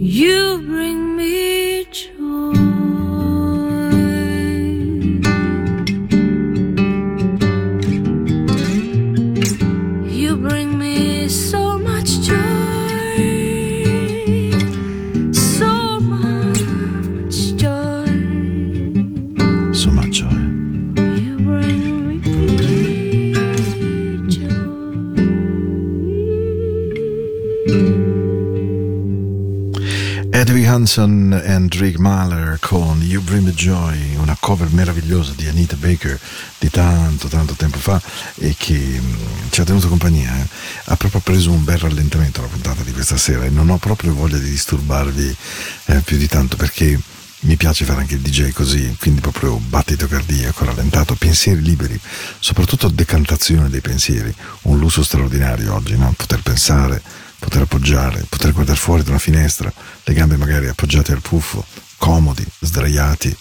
You 0.01 0.63
bring 0.65 1.17
me 1.17 1.85
joy. 1.87 2.78
Hanson 30.89 31.35
e 31.35 31.79
Rick 31.79 31.99
Mahler 31.99 32.57
con 32.61 33.03
You 33.03 33.23
Bring 33.23 33.45
the 33.45 33.53
Joy, 33.53 34.17
una 34.17 34.35
cover 34.41 34.71
meravigliosa 34.71 35.35
di 35.37 35.47
Anita 35.47 35.77
Baker 35.77 36.19
di 36.59 36.71
tanto 36.71 37.29
tanto 37.29 37.53
tempo 37.53 37.77
fa 37.77 38.01
e 38.37 38.55
che 38.57 38.73
mh, 38.73 39.51
ci 39.51 39.61
ha 39.61 39.65
tenuto 39.65 39.89
compagnia. 39.89 40.35
eh. 40.35 40.47
Ha 40.85 40.97
proprio 40.97 41.21
preso 41.21 41.51
un 41.51 41.63
bel 41.63 41.77
rallentamento 41.77 42.41
la 42.41 42.47
puntata 42.47 42.83
di 42.85 42.93
questa 42.93 43.19
sera 43.19 43.45
e 43.45 43.51
non 43.51 43.69
ho 43.69 43.77
proprio 43.77 44.15
voglia 44.15 44.39
di 44.39 44.49
disturbarvi 44.49 45.37
eh, 45.85 46.01
più 46.01 46.17
di 46.17 46.27
tanto 46.27 46.57
perché 46.57 46.99
mi 47.41 47.57
piace 47.57 47.85
fare 47.85 48.01
anche 48.01 48.15
il 48.15 48.21
DJ 48.21 48.53
così, 48.53 48.97
quindi 48.99 49.21
proprio 49.21 49.59
battito 49.59 50.09
cardiaco, 50.09 50.65
rallentato, 50.65 51.15
pensieri 51.17 51.61
liberi, 51.61 52.01
soprattutto 52.39 52.89
decantazione 52.89 53.69
dei 53.69 53.83
pensieri, 53.83 54.35
un 54.63 54.79
lusso 54.79 55.03
straordinario 55.03 55.75
oggi, 55.75 55.99
no? 55.99 56.15
poter 56.17 56.41
pensare, 56.41 57.03
poter 57.49 57.63
appoggiare, 57.63 58.27
poter 58.29 58.53
guardare 58.53 58.79
fuori 58.79 59.03
da 59.03 59.09
una 59.09 59.19
finestra, 59.19 59.73
le 60.05 60.13
gambe 60.13 60.37
magari 60.37 60.69
appoggiate 60.69 61.13
al 61.13 61.23
puffo, 61.23 61.65
comodi, 61.97 62.45
sdraiati 62.61 63.35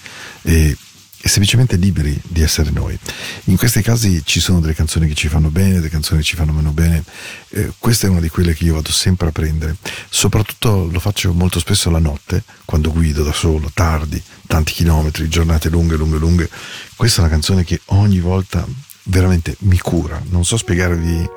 e, 0.43 0.77
e 1.19 1.27
semplicemente 1.27 1.75
liberi 1.75 2.17
di 2.23 2.41
essere 2.41 2.69
noi. 2.69 2.97
In 3.45 3.57
questi 3.57 3.81
casi 3.81 4.21
ci 4.23 4.39
sono 4.39 4.61
delle 4.61 4.73
canzoni 4.73 5.09
che 5.09 5.13
ci 5.13 5.27
fanno 5.27 5.49
bene, 5.49 5.73
delle 5.73 5.89
canzoni 5.89 6.21
che 6.21 6.25
ci 6.25 6.37
fanno 6.37 6.53
meno 6.53 6.71
bene, 6.71 7.03
eh, 7.49 7.73
questa 7.77 8.07
è 8.07 8.09
una 8.09 8.21
di 8.21 8.29
quelle 8.29 8.53
che 8.53 8.63
io 8.63 8.75
vado 8.75 8.91
sempre 8.91 9.27
a 9.27 9.31
prendere, 9.33 9.75
soprattutto 10.09 10.87
lo 10.89 10.99
faccio 11.01 11.33
molto 11.33 11.59
spesso 11.59 11.89
la 11.89 11.99
notte, 11.99 12.45
quando 12.63 12.93
guido 12.93 13.23
da 13.23 13.33
solo, 13.33 13.69
tardi, 13.73 14.23
tanti 14.47 14.71
chilometri, 14.71 15.27
giornate 15.27 15.67
lunghe, 15.67 15.97
lunghe, 15.97 16.17
lunghe. 16.17 16.49
Questa 16.95 17.17
è 17.17 17.23
una 17.25 17.31
canzone 17.31 17.65
che 17.65 17.81
ogni 17.87 18.19
volta 18.19 18.65
veramente 19.07 19.55
mi 19.59 19.77
cura, 19.77 20.21
non 20.29 20.45
so 20.45 20.57
spiegarvi, 20.57 21.29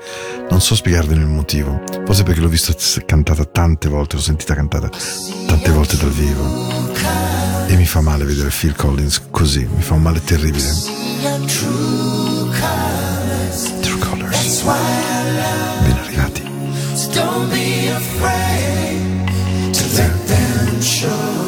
non 0.51 0.61
so 0.61 0.75
spiegarvene 0.75 1.21
il 1.21 1.29
motivo, 1.29 1.83
forse 2.05 2.23
perché 2.23 2.41
l'ho 2.41 2.49
vista 2.49 2.75
cantata 3.05 3.45
tante 3.45 3.89
volte, 3.89 4.17
l'ho 4.17 4.23
sentita 4.23 4.55
cantata 4.55 4.89
tante 5.47 5.71
volte 5.71 5.97
dal 5.97 6.11
vivo 6.11 6.69
e 7.67 7.77
mi 7.77 7.87
fa 7.87 8.01
male 8.01 8.25
vedere 8.25 8.51
Phil 8.51 8.75
Collins 8.75 9.23
così, 9.31 9.67
mi 9.73 9.83
fa 9.83 9.95
un 9.95 10.03
male 10.03 10.23
terribile. 10.23 10.69
True 13.81 13.99
Colors. 13.99 14.63
Ben 14.63 15.97
arrivati. 16.03 16.43
Don't 17.13 17.51
be 17.51 17.89
afraid 17.91 19.73
to 19.73 19.85
let 19.97 20.27
them 20.27 20.81
show 20.81 21.40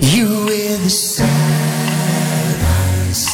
You 0.00 0.48
in 0.48 0.82
the 0.84 0.90
sand 0.90 2.60
ice, 3.08 3.26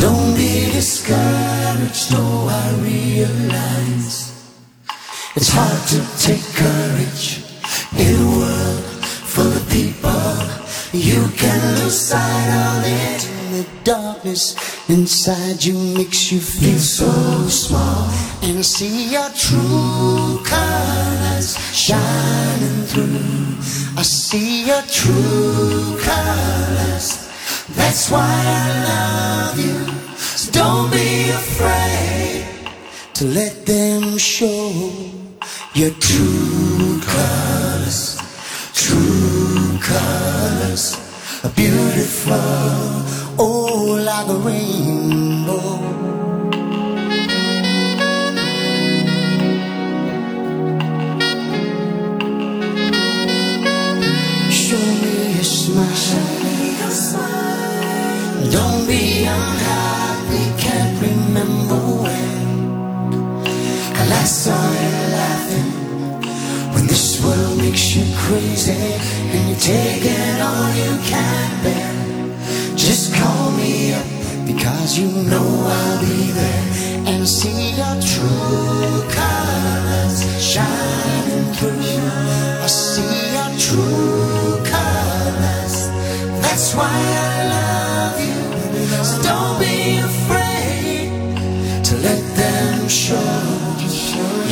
don't 0.00 0.34
be 0.34 0.72
discouraged, 0.72 2.12
no 2.12 2.48
I 2.48 2.72
realize. 2.80 4.32
It's 5.36 5.50
hard 5.52 5.88
to 5.88 5.98
take 6.18 6.42
courage 6.54 7.44
in 7.98 8.14
a 8.16 8.30
world 8.38 8.84
full 9.32 9.52
of 9.52 9.68
people 9.68 10.60
you 10.92 11.28
can 11.36 11.60
lose 11.76 12.00
sight 12.00 12.78
of 12.78 12.82
it. 12.84 13.39
The 13.50 13.66
darkness 13.82 14.54
inside 14.88 15.64
you 15.64 15.74
makes 15.96 16.30
you 16.30 16.38
feel 16.38 16.78
so 16.78 17.10
small. 17.48 18.08
And 18.42 18.58
I 18.58 18.62
see 18.62 19.10
your 19.10 19.28
true 19.30 20.38
colors 20.44 21.58
shining 21.74 22.84
through. 22.86 23.98
I 23.98 24.02
see 24.02 24.66
your 24.68 24.82
true 24.82 25.98
colors. 25.98 27.28
That's 27.74 28.08
why 28.08 28.22
I 28.22 28.68
love 28.90 29.58
you. 29.58 29.84
So 30.16 30.52
don't 30.52 30.90
be 30.92 31.30
afraid 31.30 32.46
to 33.14 33.24
let 33.24 33.66
them 33.66 34.16
show 34.16 34.70
your 35.74 35.90
true 35.98 37.00
colors. 37.02 38.16
True 38.74 39.76
colors 39.82 40.96
are 41.42 41.50
beautiful, 41.50 42.36
oh, 43.42 43.98
like 44.04 44.28
a 44.28 44.38
rainbow. 44.46 45.78
Show 54.50 54.86
me 55.02 55.40
a 55.40 55.44
smile. 55.44 55.86
Don't 58.52 58.86
be 58.86 59.24
unhappy, 59.24 60.44
can't 60.62 60.94
remember 61.02 61.80
when. 62.02 62.30
Saw 64.30 64.52
you 64.52 64.90
laughing 65.18 65.70
when 66.72 66.86
this 66.86 67.20
world 67.22 67.58
makes 67.58 67.96
you 67.96 68.04
crazy 68.16 68.72
and 68.72 69.48
you're 69.48 69.58
taking 69.58 70.40
all 70.40 70.72
you 70.72 70.96
can 71.02 71.62
bear. 71.64 71.79
Just 73.00 73.14
call 73.14 73.50
me 73.52 73.94
up 73.94 74.04
because 74.46 74.98
you 74.98 75.08
know 75.08 75.48
I'll 75.64 76.00
be 76.00 76.32
there 76.32 76.64
and 77.06 77.26
see 77.26 77.70
your 77.70 77.96
true 78.12 79.00
colors 79.08 80.16
shining 80.38 81.46
through. 81.54 81.80
I 82.60 82.66
see 82.66 83.32
your 83.36 83.52
true 83.56 84.60
colors. 84.68 85.88
That's 86.44 86.74
why 86.74 86.92
I 86.92 87.38
love 87.56 88.20
you. 88.20 88.38
So 89.02 89.22
don't 89.22 89.58
be 89.58 90.00
afraid 90.10 91.08
to 91.86 91.96
let 92.06 92.22
them 92.36 92.86
show 92.86 93.32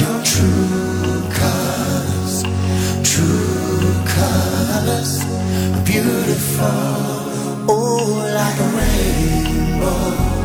your 0.00 0.18
true 0.24 1.20
colors. 1.36 2.44
True 3.04 3.92
colors 4.16 5.28
beautiful, 5.84 7.27
oh, 7.68 8.24
like 8.34 8.58
a 8.60 8.68
rainbow. 8.76 10.37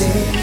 You 0.00 0.37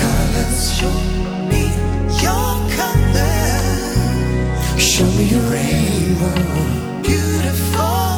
colors. 0.00 0.58
Show 0.78 0.96
me 1.50 1.62
your 2.24 2.52
colors. 2.76 4.80
Show 4.80 5.06
me 5.16 5.24
your 5.34 5.44
rainbow. 5.50 6.42
Beautiful. 7.02 8.08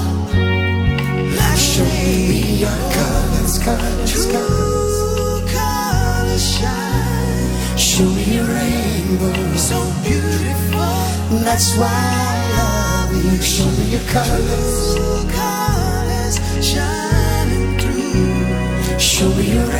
Like 1.39 1.59
Show 1.59 1.85
me 2.29 2.41
your 2.65 2.79
colors, 2.97 3.55
colors, 3.59 4.27
True 4.27 5.41
colors 5.55 6.45
shine. 6.57 7.51
Show 7.79 8.05
me 8.17 8.25
your 8.37 8.47
rainbow. 8.47 9.57
So 9.57 9.79
beautiful. 10.03 10.97
That's 11.45 11.69
why 11.77 11.89
I 11.89 11.91
love 12.59 13.11
you. 13.25 13.37
Show 13.43 13.67
me 13.79 13.85
your 13.97 14.07
colors. 14.15 14.95
True 14.95 15.25
colors 15.39 16.37
shining 16.65 17.79
through. 17.79 18.99
Show 18.99 19.29
me 19.35 19.45
your 19.55 19.67
rainbow. 19.67 19.80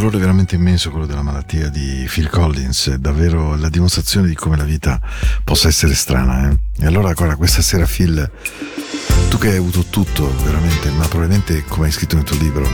dolore 0.00 0.18
veramente 0.18 0.54
immenso 0.54 0.90
quello 0.90 1.04
della 1.04 1.20
malattia 1.20 1.68
di 1.68 2.08
Phil 2.08 2.30
Collins, 2.30 2.88
è 2.88 2.96
davvero 2.96 3.54
la 3.56 3.68
dimostrazione 3.68 4.28
di 4.28 4.34
come 4.34 4.56
la 4.56 4.64
vita 4.64 4.98
possa 5.44 5.68
essere 5.68 5.92
strana. 5.92 6.48
Eh? 6.48 6.58
E 6.78 6.86
allora, 6.86 7.12
guarda, 7.12 7.36
questa 7.36 7.60
sera 7.60 7.84
Phil, 7.84 8.30
tu 9.28 9.36
che 9.36 9.50
hai 9.50 9.58
avuto 9.58 9.84
tutto 9.90 10.34
veramente, 10.42 10.90
ma 10.92 11.06
probabilmente 11.06 11.64
come 11.68 11.86
hai 11.86 11.92
scritto 11.92 12.16
nel 12.16 12.24
tuo 12.24 12.38
libro, 12.38 12.66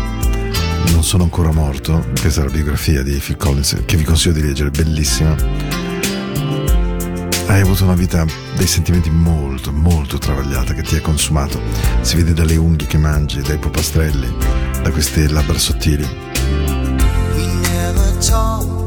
non 0.92 1.02
sono 1.02 1.24
ancora 1.24 1.50
morto, 1.50 2.06
questa 2.20 2.42
è 2.42 2.44
la 2.44 2.50
biografia 2.50 3.02
di 3.02 3.14
Phil 3.14 3.36
Collins, 3.36 3.82
che 3.84 3.96
vi 3.96 4.04
consiglio 4.04 4.34
di 4.34 4.42
leggere, 4.42 4.70
bellissima. 4.70 5.34
Hai 7.48 7.60
avuto 7.60 7.82
una 7.82 7.94
vita 7.94 8.24
dei 8.56 8.68
sentimenti 8.68 9.10
molto, 9.10 9.72
molto 9.72 10.18
travagliata 10.18 10.74
che 10.74 10.82
ti 10.82 10.94
ha 10.94 11.00
consumato. 11.00 11.60
Si 12.02 12.14
vede 12.14 12.34
dalle 12.34 12.54
unghie 12.54 12.86
che 12.86 12.98
mangi, 12.98 13.40
dai 13.40 13.58
popastrelli, 13.58 14.32
da 14.80 14.90
queste 14.90 15.28
labbra 15.28 15.58
sottili. 15.58 16.34
We 18.16 18.22
never 18.22 18.85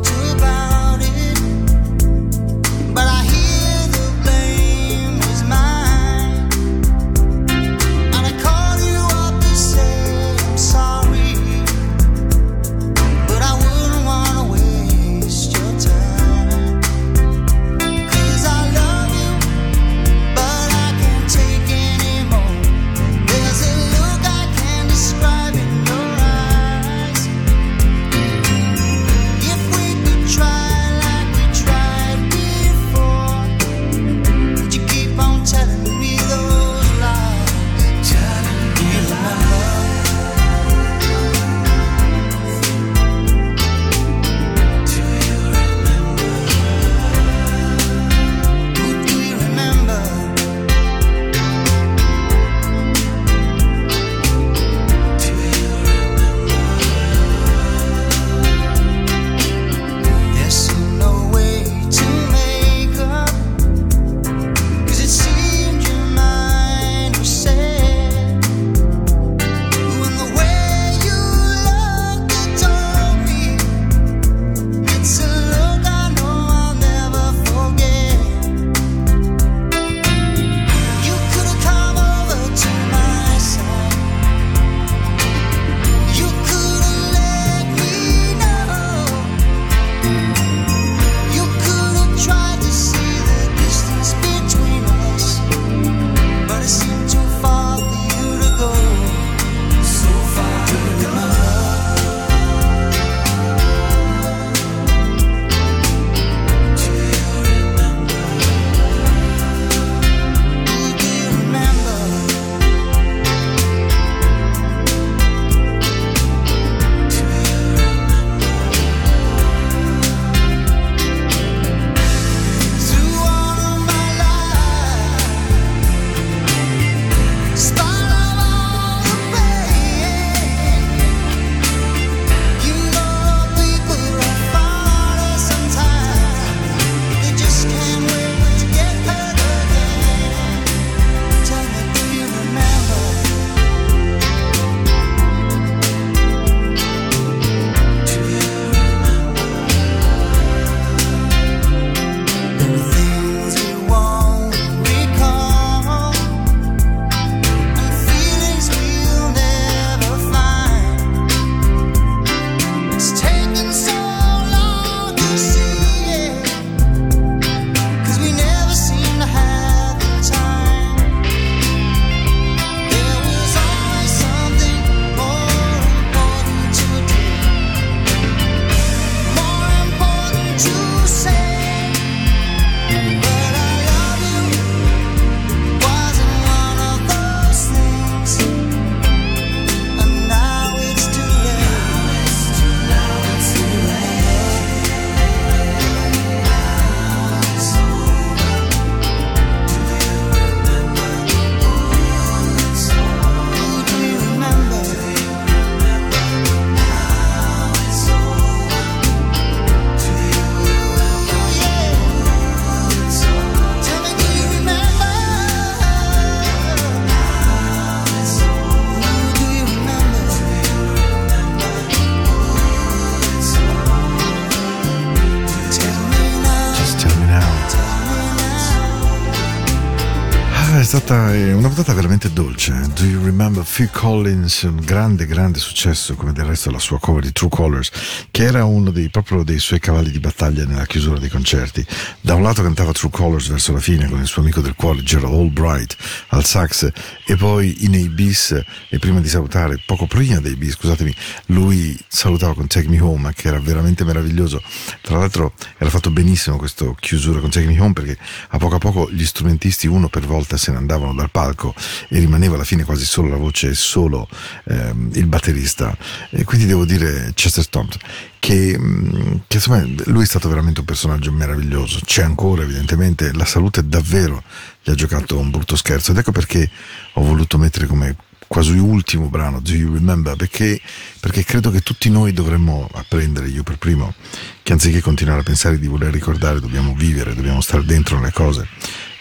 stata 230.89 231.35
eh, 231.35 231.53
una 231.53 231.67
puntata 231.67 231.93
veramente 231.93 232.33
dolce. 232.33 232.73
eh. 232.73 232.87
Do 232.87 233.05
you 233.05 233.23
remember 233.23 233.63
Phil 233.63 233.91
Collins, 233.91 234.63
un 234.63 234.81
grande, 234.83 235.27
grande 235.27 235.59
successo, 235.59 236.15
come 236.15 236.33
del 236.33 236.45
resto 236.45 236.71
la 236.71 236.79
sua 236.79 236.97
cover 236.97 237.21
di 237.21 237.31
True 237.31 237.51
Colors, 237.51 237.91
che 238.31 238.45
era 238.45 238.65
uno 238.65 238.89
dei, 238.89 239.11
proprio 239.11 239.43
dei 239.43 239.59
suoi 239.59 239.79
cavalli 239.79 240.09
di 240.09 240.19
battaglia 240.19 240.65
nella 240.65 240.87
chiusura 240.87 241.19
dei 241.19 241.29
concerti. 241.29 241.85
Da 242.21 242.33
un 242.33 242.41
lato 242.41 242.63
cantava 242.63 242.91
True 242.91 243.11
Colors 243.11 243.49
verso 243.49 243.71
la 243.71 243.79
fine 243.79 244.09
con 244.09 244.19
il 244.19 244.25
suo 244.25 244.41
amico 244.41 244.61
del 244.61 244.73
cuore 244.73 245.03
Gerald 245.03 245.31
Albright 245.31 245.95
al 246.29 246.43
sax 246.43 246.91
e 247.23 247.35
poi 247.35 247.85
in 247.85 247.93
A-Bis, 247.93 248.59
e 248.89 248.97
prima 248.97 249.19
di 249.19 249.29
salutare, 249.29 249.79
poco 249.85 250.07
prima 250.07 250.39
dei 250.39 250.55
bis, 250.55 250.73
scusatemi, 250.73 251.15
lui 251.47 251.95
salutava 252.07 252.55
con 252.55 252.65
Take 252.65 252.89
Me 252.89 252.99
Home, 252.99 253.31
che 253.35 253.49
era 253.49 253.59
veramente 253.59 254.03
meraviglioso. 254.03 254.59
Tra 255.03 255.19
l'altro 255.19 255.53
era 255.77 255.91
fatto 255.91 256.09
benissimo 256.09 256.57
questo 256.57 256.95
chiusura 256.99 257.39
con 257.41 257.51
Take 257.51 257.67
Me 257.67 257.79
Home 257.79 257.93
perché 257.93 258.17
a 258.47 258.57
poco 258.57 258.73
a 258.73 258.79
poco 258.79 259.07
gli 259.11 259.23
strumentisti 259.23 259.85
uno 259.85 260.09
per 260.09 260.25
volta 260.25 260.57
se 260.57 260.71
ne 260.71 260.77
andavano 260.79 261.13
dal 261.13 261.29
palco 261.29 261.73
e 262.07 262.19
rimaneva 262.19 262.55
alla 262.55 262.63
fine 262.63 262.83
quasi 262.83 263.05
solo 263.05 263.29
la 263.29 263.37
voce 263.37 263.69
e 263.69 263.75
solo 263.75 264.27
ehm, 264.65 265.11
il 265.13 265.27
batterista. 265.27 265.95
E 266.31 266.43
quindi 266.43 266.65
devo 266.65 266.85
dire 266.85 267.31
Chester 267.35 267.67
Thompson. 267.67 268.01
Che, 268.39 268.77
mm, 268.79 269.35
che 269.47 269.57
insomma 269.57 269.85
lui 270.05 270.23
è 270.23 270.25
stato 270.25 270.47
veramente 270.47 270.79
un 270.79 270.85
personaggio 270.85 271.31
meraviglioso, 271.31 271.99
c'è 272.03 272.23
ancora 272.23 272.63
evidentemente, 272.63 273.33
la 273.33 273.45
salute 273.45 273.87
davvero 273.87 274.41
gli 274.81 274.89
ha 274.89 274.95
giocato 274.95 275.37
un 275.37 275.49
brutto 275.51 275.75
scherzo 275.75 276.11
ed 276.11 276.17
ecco 276.17 276.31
perché 276.31 276.69
ho 277.13 277.21
voluto 277.21 277.57
mettere 277.57 277.85
come 277.85 278.15
quasi 278.49 278.75
ultimo 278.79 279.27
brano 279.27 279.59
Do 279.59 279.73
You 279.73 279.93
Remember 279.93 280.35
perché, 280.35 280.81
perché 281.19 281.43
credo 281.43 281.69
che 281.69 281.81
tutti 281.81 282.09
noi 282.09 282.33
dovremmo 282.33 282.89
apprendere, 282.93 283.47
io 283.47 283.61
per 283.61 283.77
primo, 283.77 284.15
che 284.63 284.73
anziché 284.73 285.01
continuare 285.01 285.41
a 285.41 285.43
pensare 285.43 285.77
di 285.77 285.87
voler 285.87 286.11
ricordare 286.11 286.59
dobbiamo 286.59 286.95
vivere, 286.95 287.35
dobbiamo 287.35 287.61
stare 287.61 287.85
dentro 287.85 288.19
le 288.19 288.31
cose, 288.31 288.67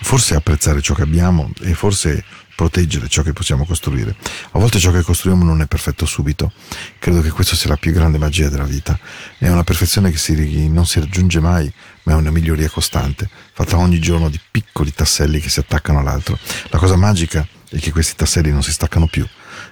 forse 0.00 0.34
apprezzare 0.34 0.80
ciò 0.80 0.94
che 0.94 1.02
abbiamo 1.02 1.50
e 1.60 1.74
forse 1.74 2.24
proteggere 2.58 3.06
ciò 3.06 3.22
che 3.22 3.32
possiamo 3.32 3.64
costruire. 3.64 4.16
A 4.50 4.58
volte 4.58 4.80
ciò 4.80 4.90
che 4.90 5.02
costruiamo 5.02 5.44
non 5.44 5.60
è 5.60 5.66
perfetto 5.66 6.06
subito, 6.06 6.50
credo 6.98 7.20
che 7.20 7.30
questa 7.30 7.54
sia 7.54 7.68
la 7.68 7.76
più 7.76 7.92
grande 7.92 8.18
magia 8.18 8.48
della 8.48 8.64
vita, 8.64 8.98
è 9.38 9.48
una 9.48 9.62
perfezione 9.62 10.10
che 10.10 10.18
si- 10.18 10.68
non 10.68 10.84
si 10.84 10.98
raggiunge 10.98 11.38
mai, 11.38 11.72
ma 12.02 12.14
è 12.14 12.16
una 12.16 12.32
miglioria 12.32 12.68
costante, 12.68 13.30
fatta 13.52 13.76
ogni 13.76 14.00
giorno 14.00 14.28
di 14.28 14.40
piccoli 14.50 14.92
tasselli 14.92 15.38
che 15.38 15.48
si 15.48 15.60
attaccano 15.60 16.00
all'altro. 16.00 16.36
La 16.70 16.78
cosa 16.78 16.96
magica 16.96 17.46
è 17.68 17.78
che 17.78 17.92
questi 17.92 18.16
tasselli 18.16 18.50
non 18.50 18.64
si 18.64 18.72
staccano 18.72 19.06
più 19.06 19.24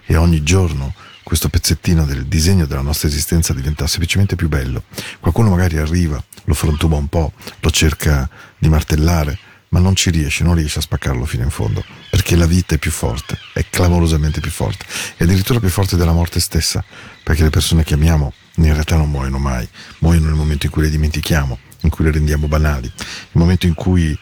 e 0.04 0.16
ogni 0.16 0.44
giorno 0.44 0.94
questo 1.24 1.48
pezzettino 1.48 2.04
del 2.04 2.26
disegno 2.26 2.66
della 2.66 2.82
nostra 2.82 3.08
esistenza 3.08 3.52
diventa 3.52 3.88
semplicemente 3.88 4.36
più 4.36 4.46
bello. 4.46 4.84
Qualcuno 5.18 5.50
magari 5.50 5.76
arriva, 5.76 6.22
lo 6.44 6.54
frantuma 6.54 6.94
un 6.94 7.08
po', 7.08 7.32
lo 7.58 7.70
cerca 7.72 8.30
di 8.56 8.68
martellare, 8.68 9.36
ma 9.76 9.82
non 9.82 9.94
ci 9.94 10.08
riesce, 10.08 10.42
non 10.42 10.54
riesce 10.54 10.78
a 10.78 10.82
spaccarlo 10.82 11.26
fino 11.26 11.42
in 11.42 11.50
fondo, 11.50 11.84
perché 12.08 12.34
la 12.34 12.46
vita 12.46 12.74
è 12.74 12.78
più 12.78 12.90
forte, 12.90 13.38
è 13.52 13.62
clamorosamente 13.68 14.40
più 14.40 14.50
forte, 14.50 14.86
e 15.18 15.24
addirittura 15.24 15.60
più 15.60 15.68
forte 15.68 15.96
della 15.96 16.12
morte 16.12 16.40
stessa, 16.40 16.82
perché 17.22 17.42
le 17.42 17.50
persone 17.50 17.84
che 17.84 17.92
amiamo 17.92 18.32
in 18.54 18.72
realtà 18.72 18.96
non 18.96 19.10
muoiono 19.10 19.36
mai, 19.36 19.68
muoiono 19.98 20.28
nel 20.28 20.34
momento 20.34 20.64
in 20.64 20.72
cui 20.72 20.80
le 20.80 20.88
dimentichiamo, 20.88 21.58
in 21.82 21.90
cui 21.90 22.06
le 22.06 22.10
rendiamo 22.10 22.48
banali, 22.48 22.90
nel 22.90 23.42
momento 23.42 23.66
in 23.66 23.74
cui 23.74 24.18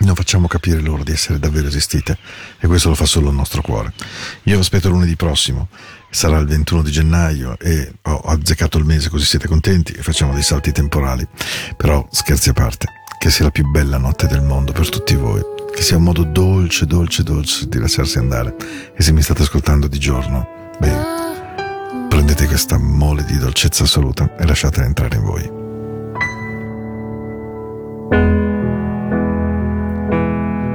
non 0.00 0.14
facciamo 0.14 0.46
capire 0.46 0.80
loro 0.80 1.04
di 1.04 1.12
essere 1.12 1.38
davvero 1.38 1.66
esistite 1.66 2.18
e 2.58 2.66
questo 2.66 2.90
lo 2.90 2.94
fa 2.94 3.06
solo 3.06 3.30
il 3.30 3.34
nostro 3.34 3.62
cuore. 3.62 3.94
Io 4.44 4.56
vi 4.56 4.60
aspetto 4.60 4.90
lunedì 4.90 5.16
prossimo, 5.16 5.68
sarà 6.10 6.36
il 6.36 6.46
21 6.46 6.82
di 6.82 6.90
gennaio 6.90 7.58
e 7.58 7.94
ho 8.02 8.20
azzeccato 8.20 8.76
il 8.76 8.84
mese 8.84 9.08
così 9.08 9.24
siete 9.24 9.48
contenti 9.48 9.92
e 9.92 10.02
facciamo 10.02 10.34
dei 10.34 10.42
salti 10.42 10.70
temporali. 10.70 11.26
Però 11.76 12.06
scherzi 12.10 12.50
a 12.50 12.52
parte, 12.52 12.99
che 13.20 13.28
sia 13.28 13.44
la 13.44 13.50
più 13.50 13.66
bella 13.68 13.98
notte 13.98 14.26
del 14.26 14.40
mondo 14.40 14.72
per 14.72 14.88
tutti 14.88 15.14
voi, 15.14 15.42
che 15.74 15.82
sia 15.82 15.98
un 15.98 16.04
modo 16.04 16.24
dolce, 16.24 16.86
dolce, 16.86 17.22
dolce 17.22 17.68
di 17.68 17.78
lasciarsi 17.78 18.16
andare 18.16 18.56
e 18.94 19.02
se 19.02 19.12
mi 19.12 19.20
state 19.20 19.42
ascoltando 19.42 19.88
di 19.88 19.98
giorno, 19.98 20.48
beh, 20.78 22.08
prendete 22.08 22.46
questa 22.46 22.78
mole 22.78 23.22
di 23.24 23.36
dolcezza 23.36 23.82
assoluta 23.82 24.34
e 24.38 24.46
lasciatela 24.46 24.86
entrare 24.86 25.16
in 25.16 25.22
voi. 25.22 25.58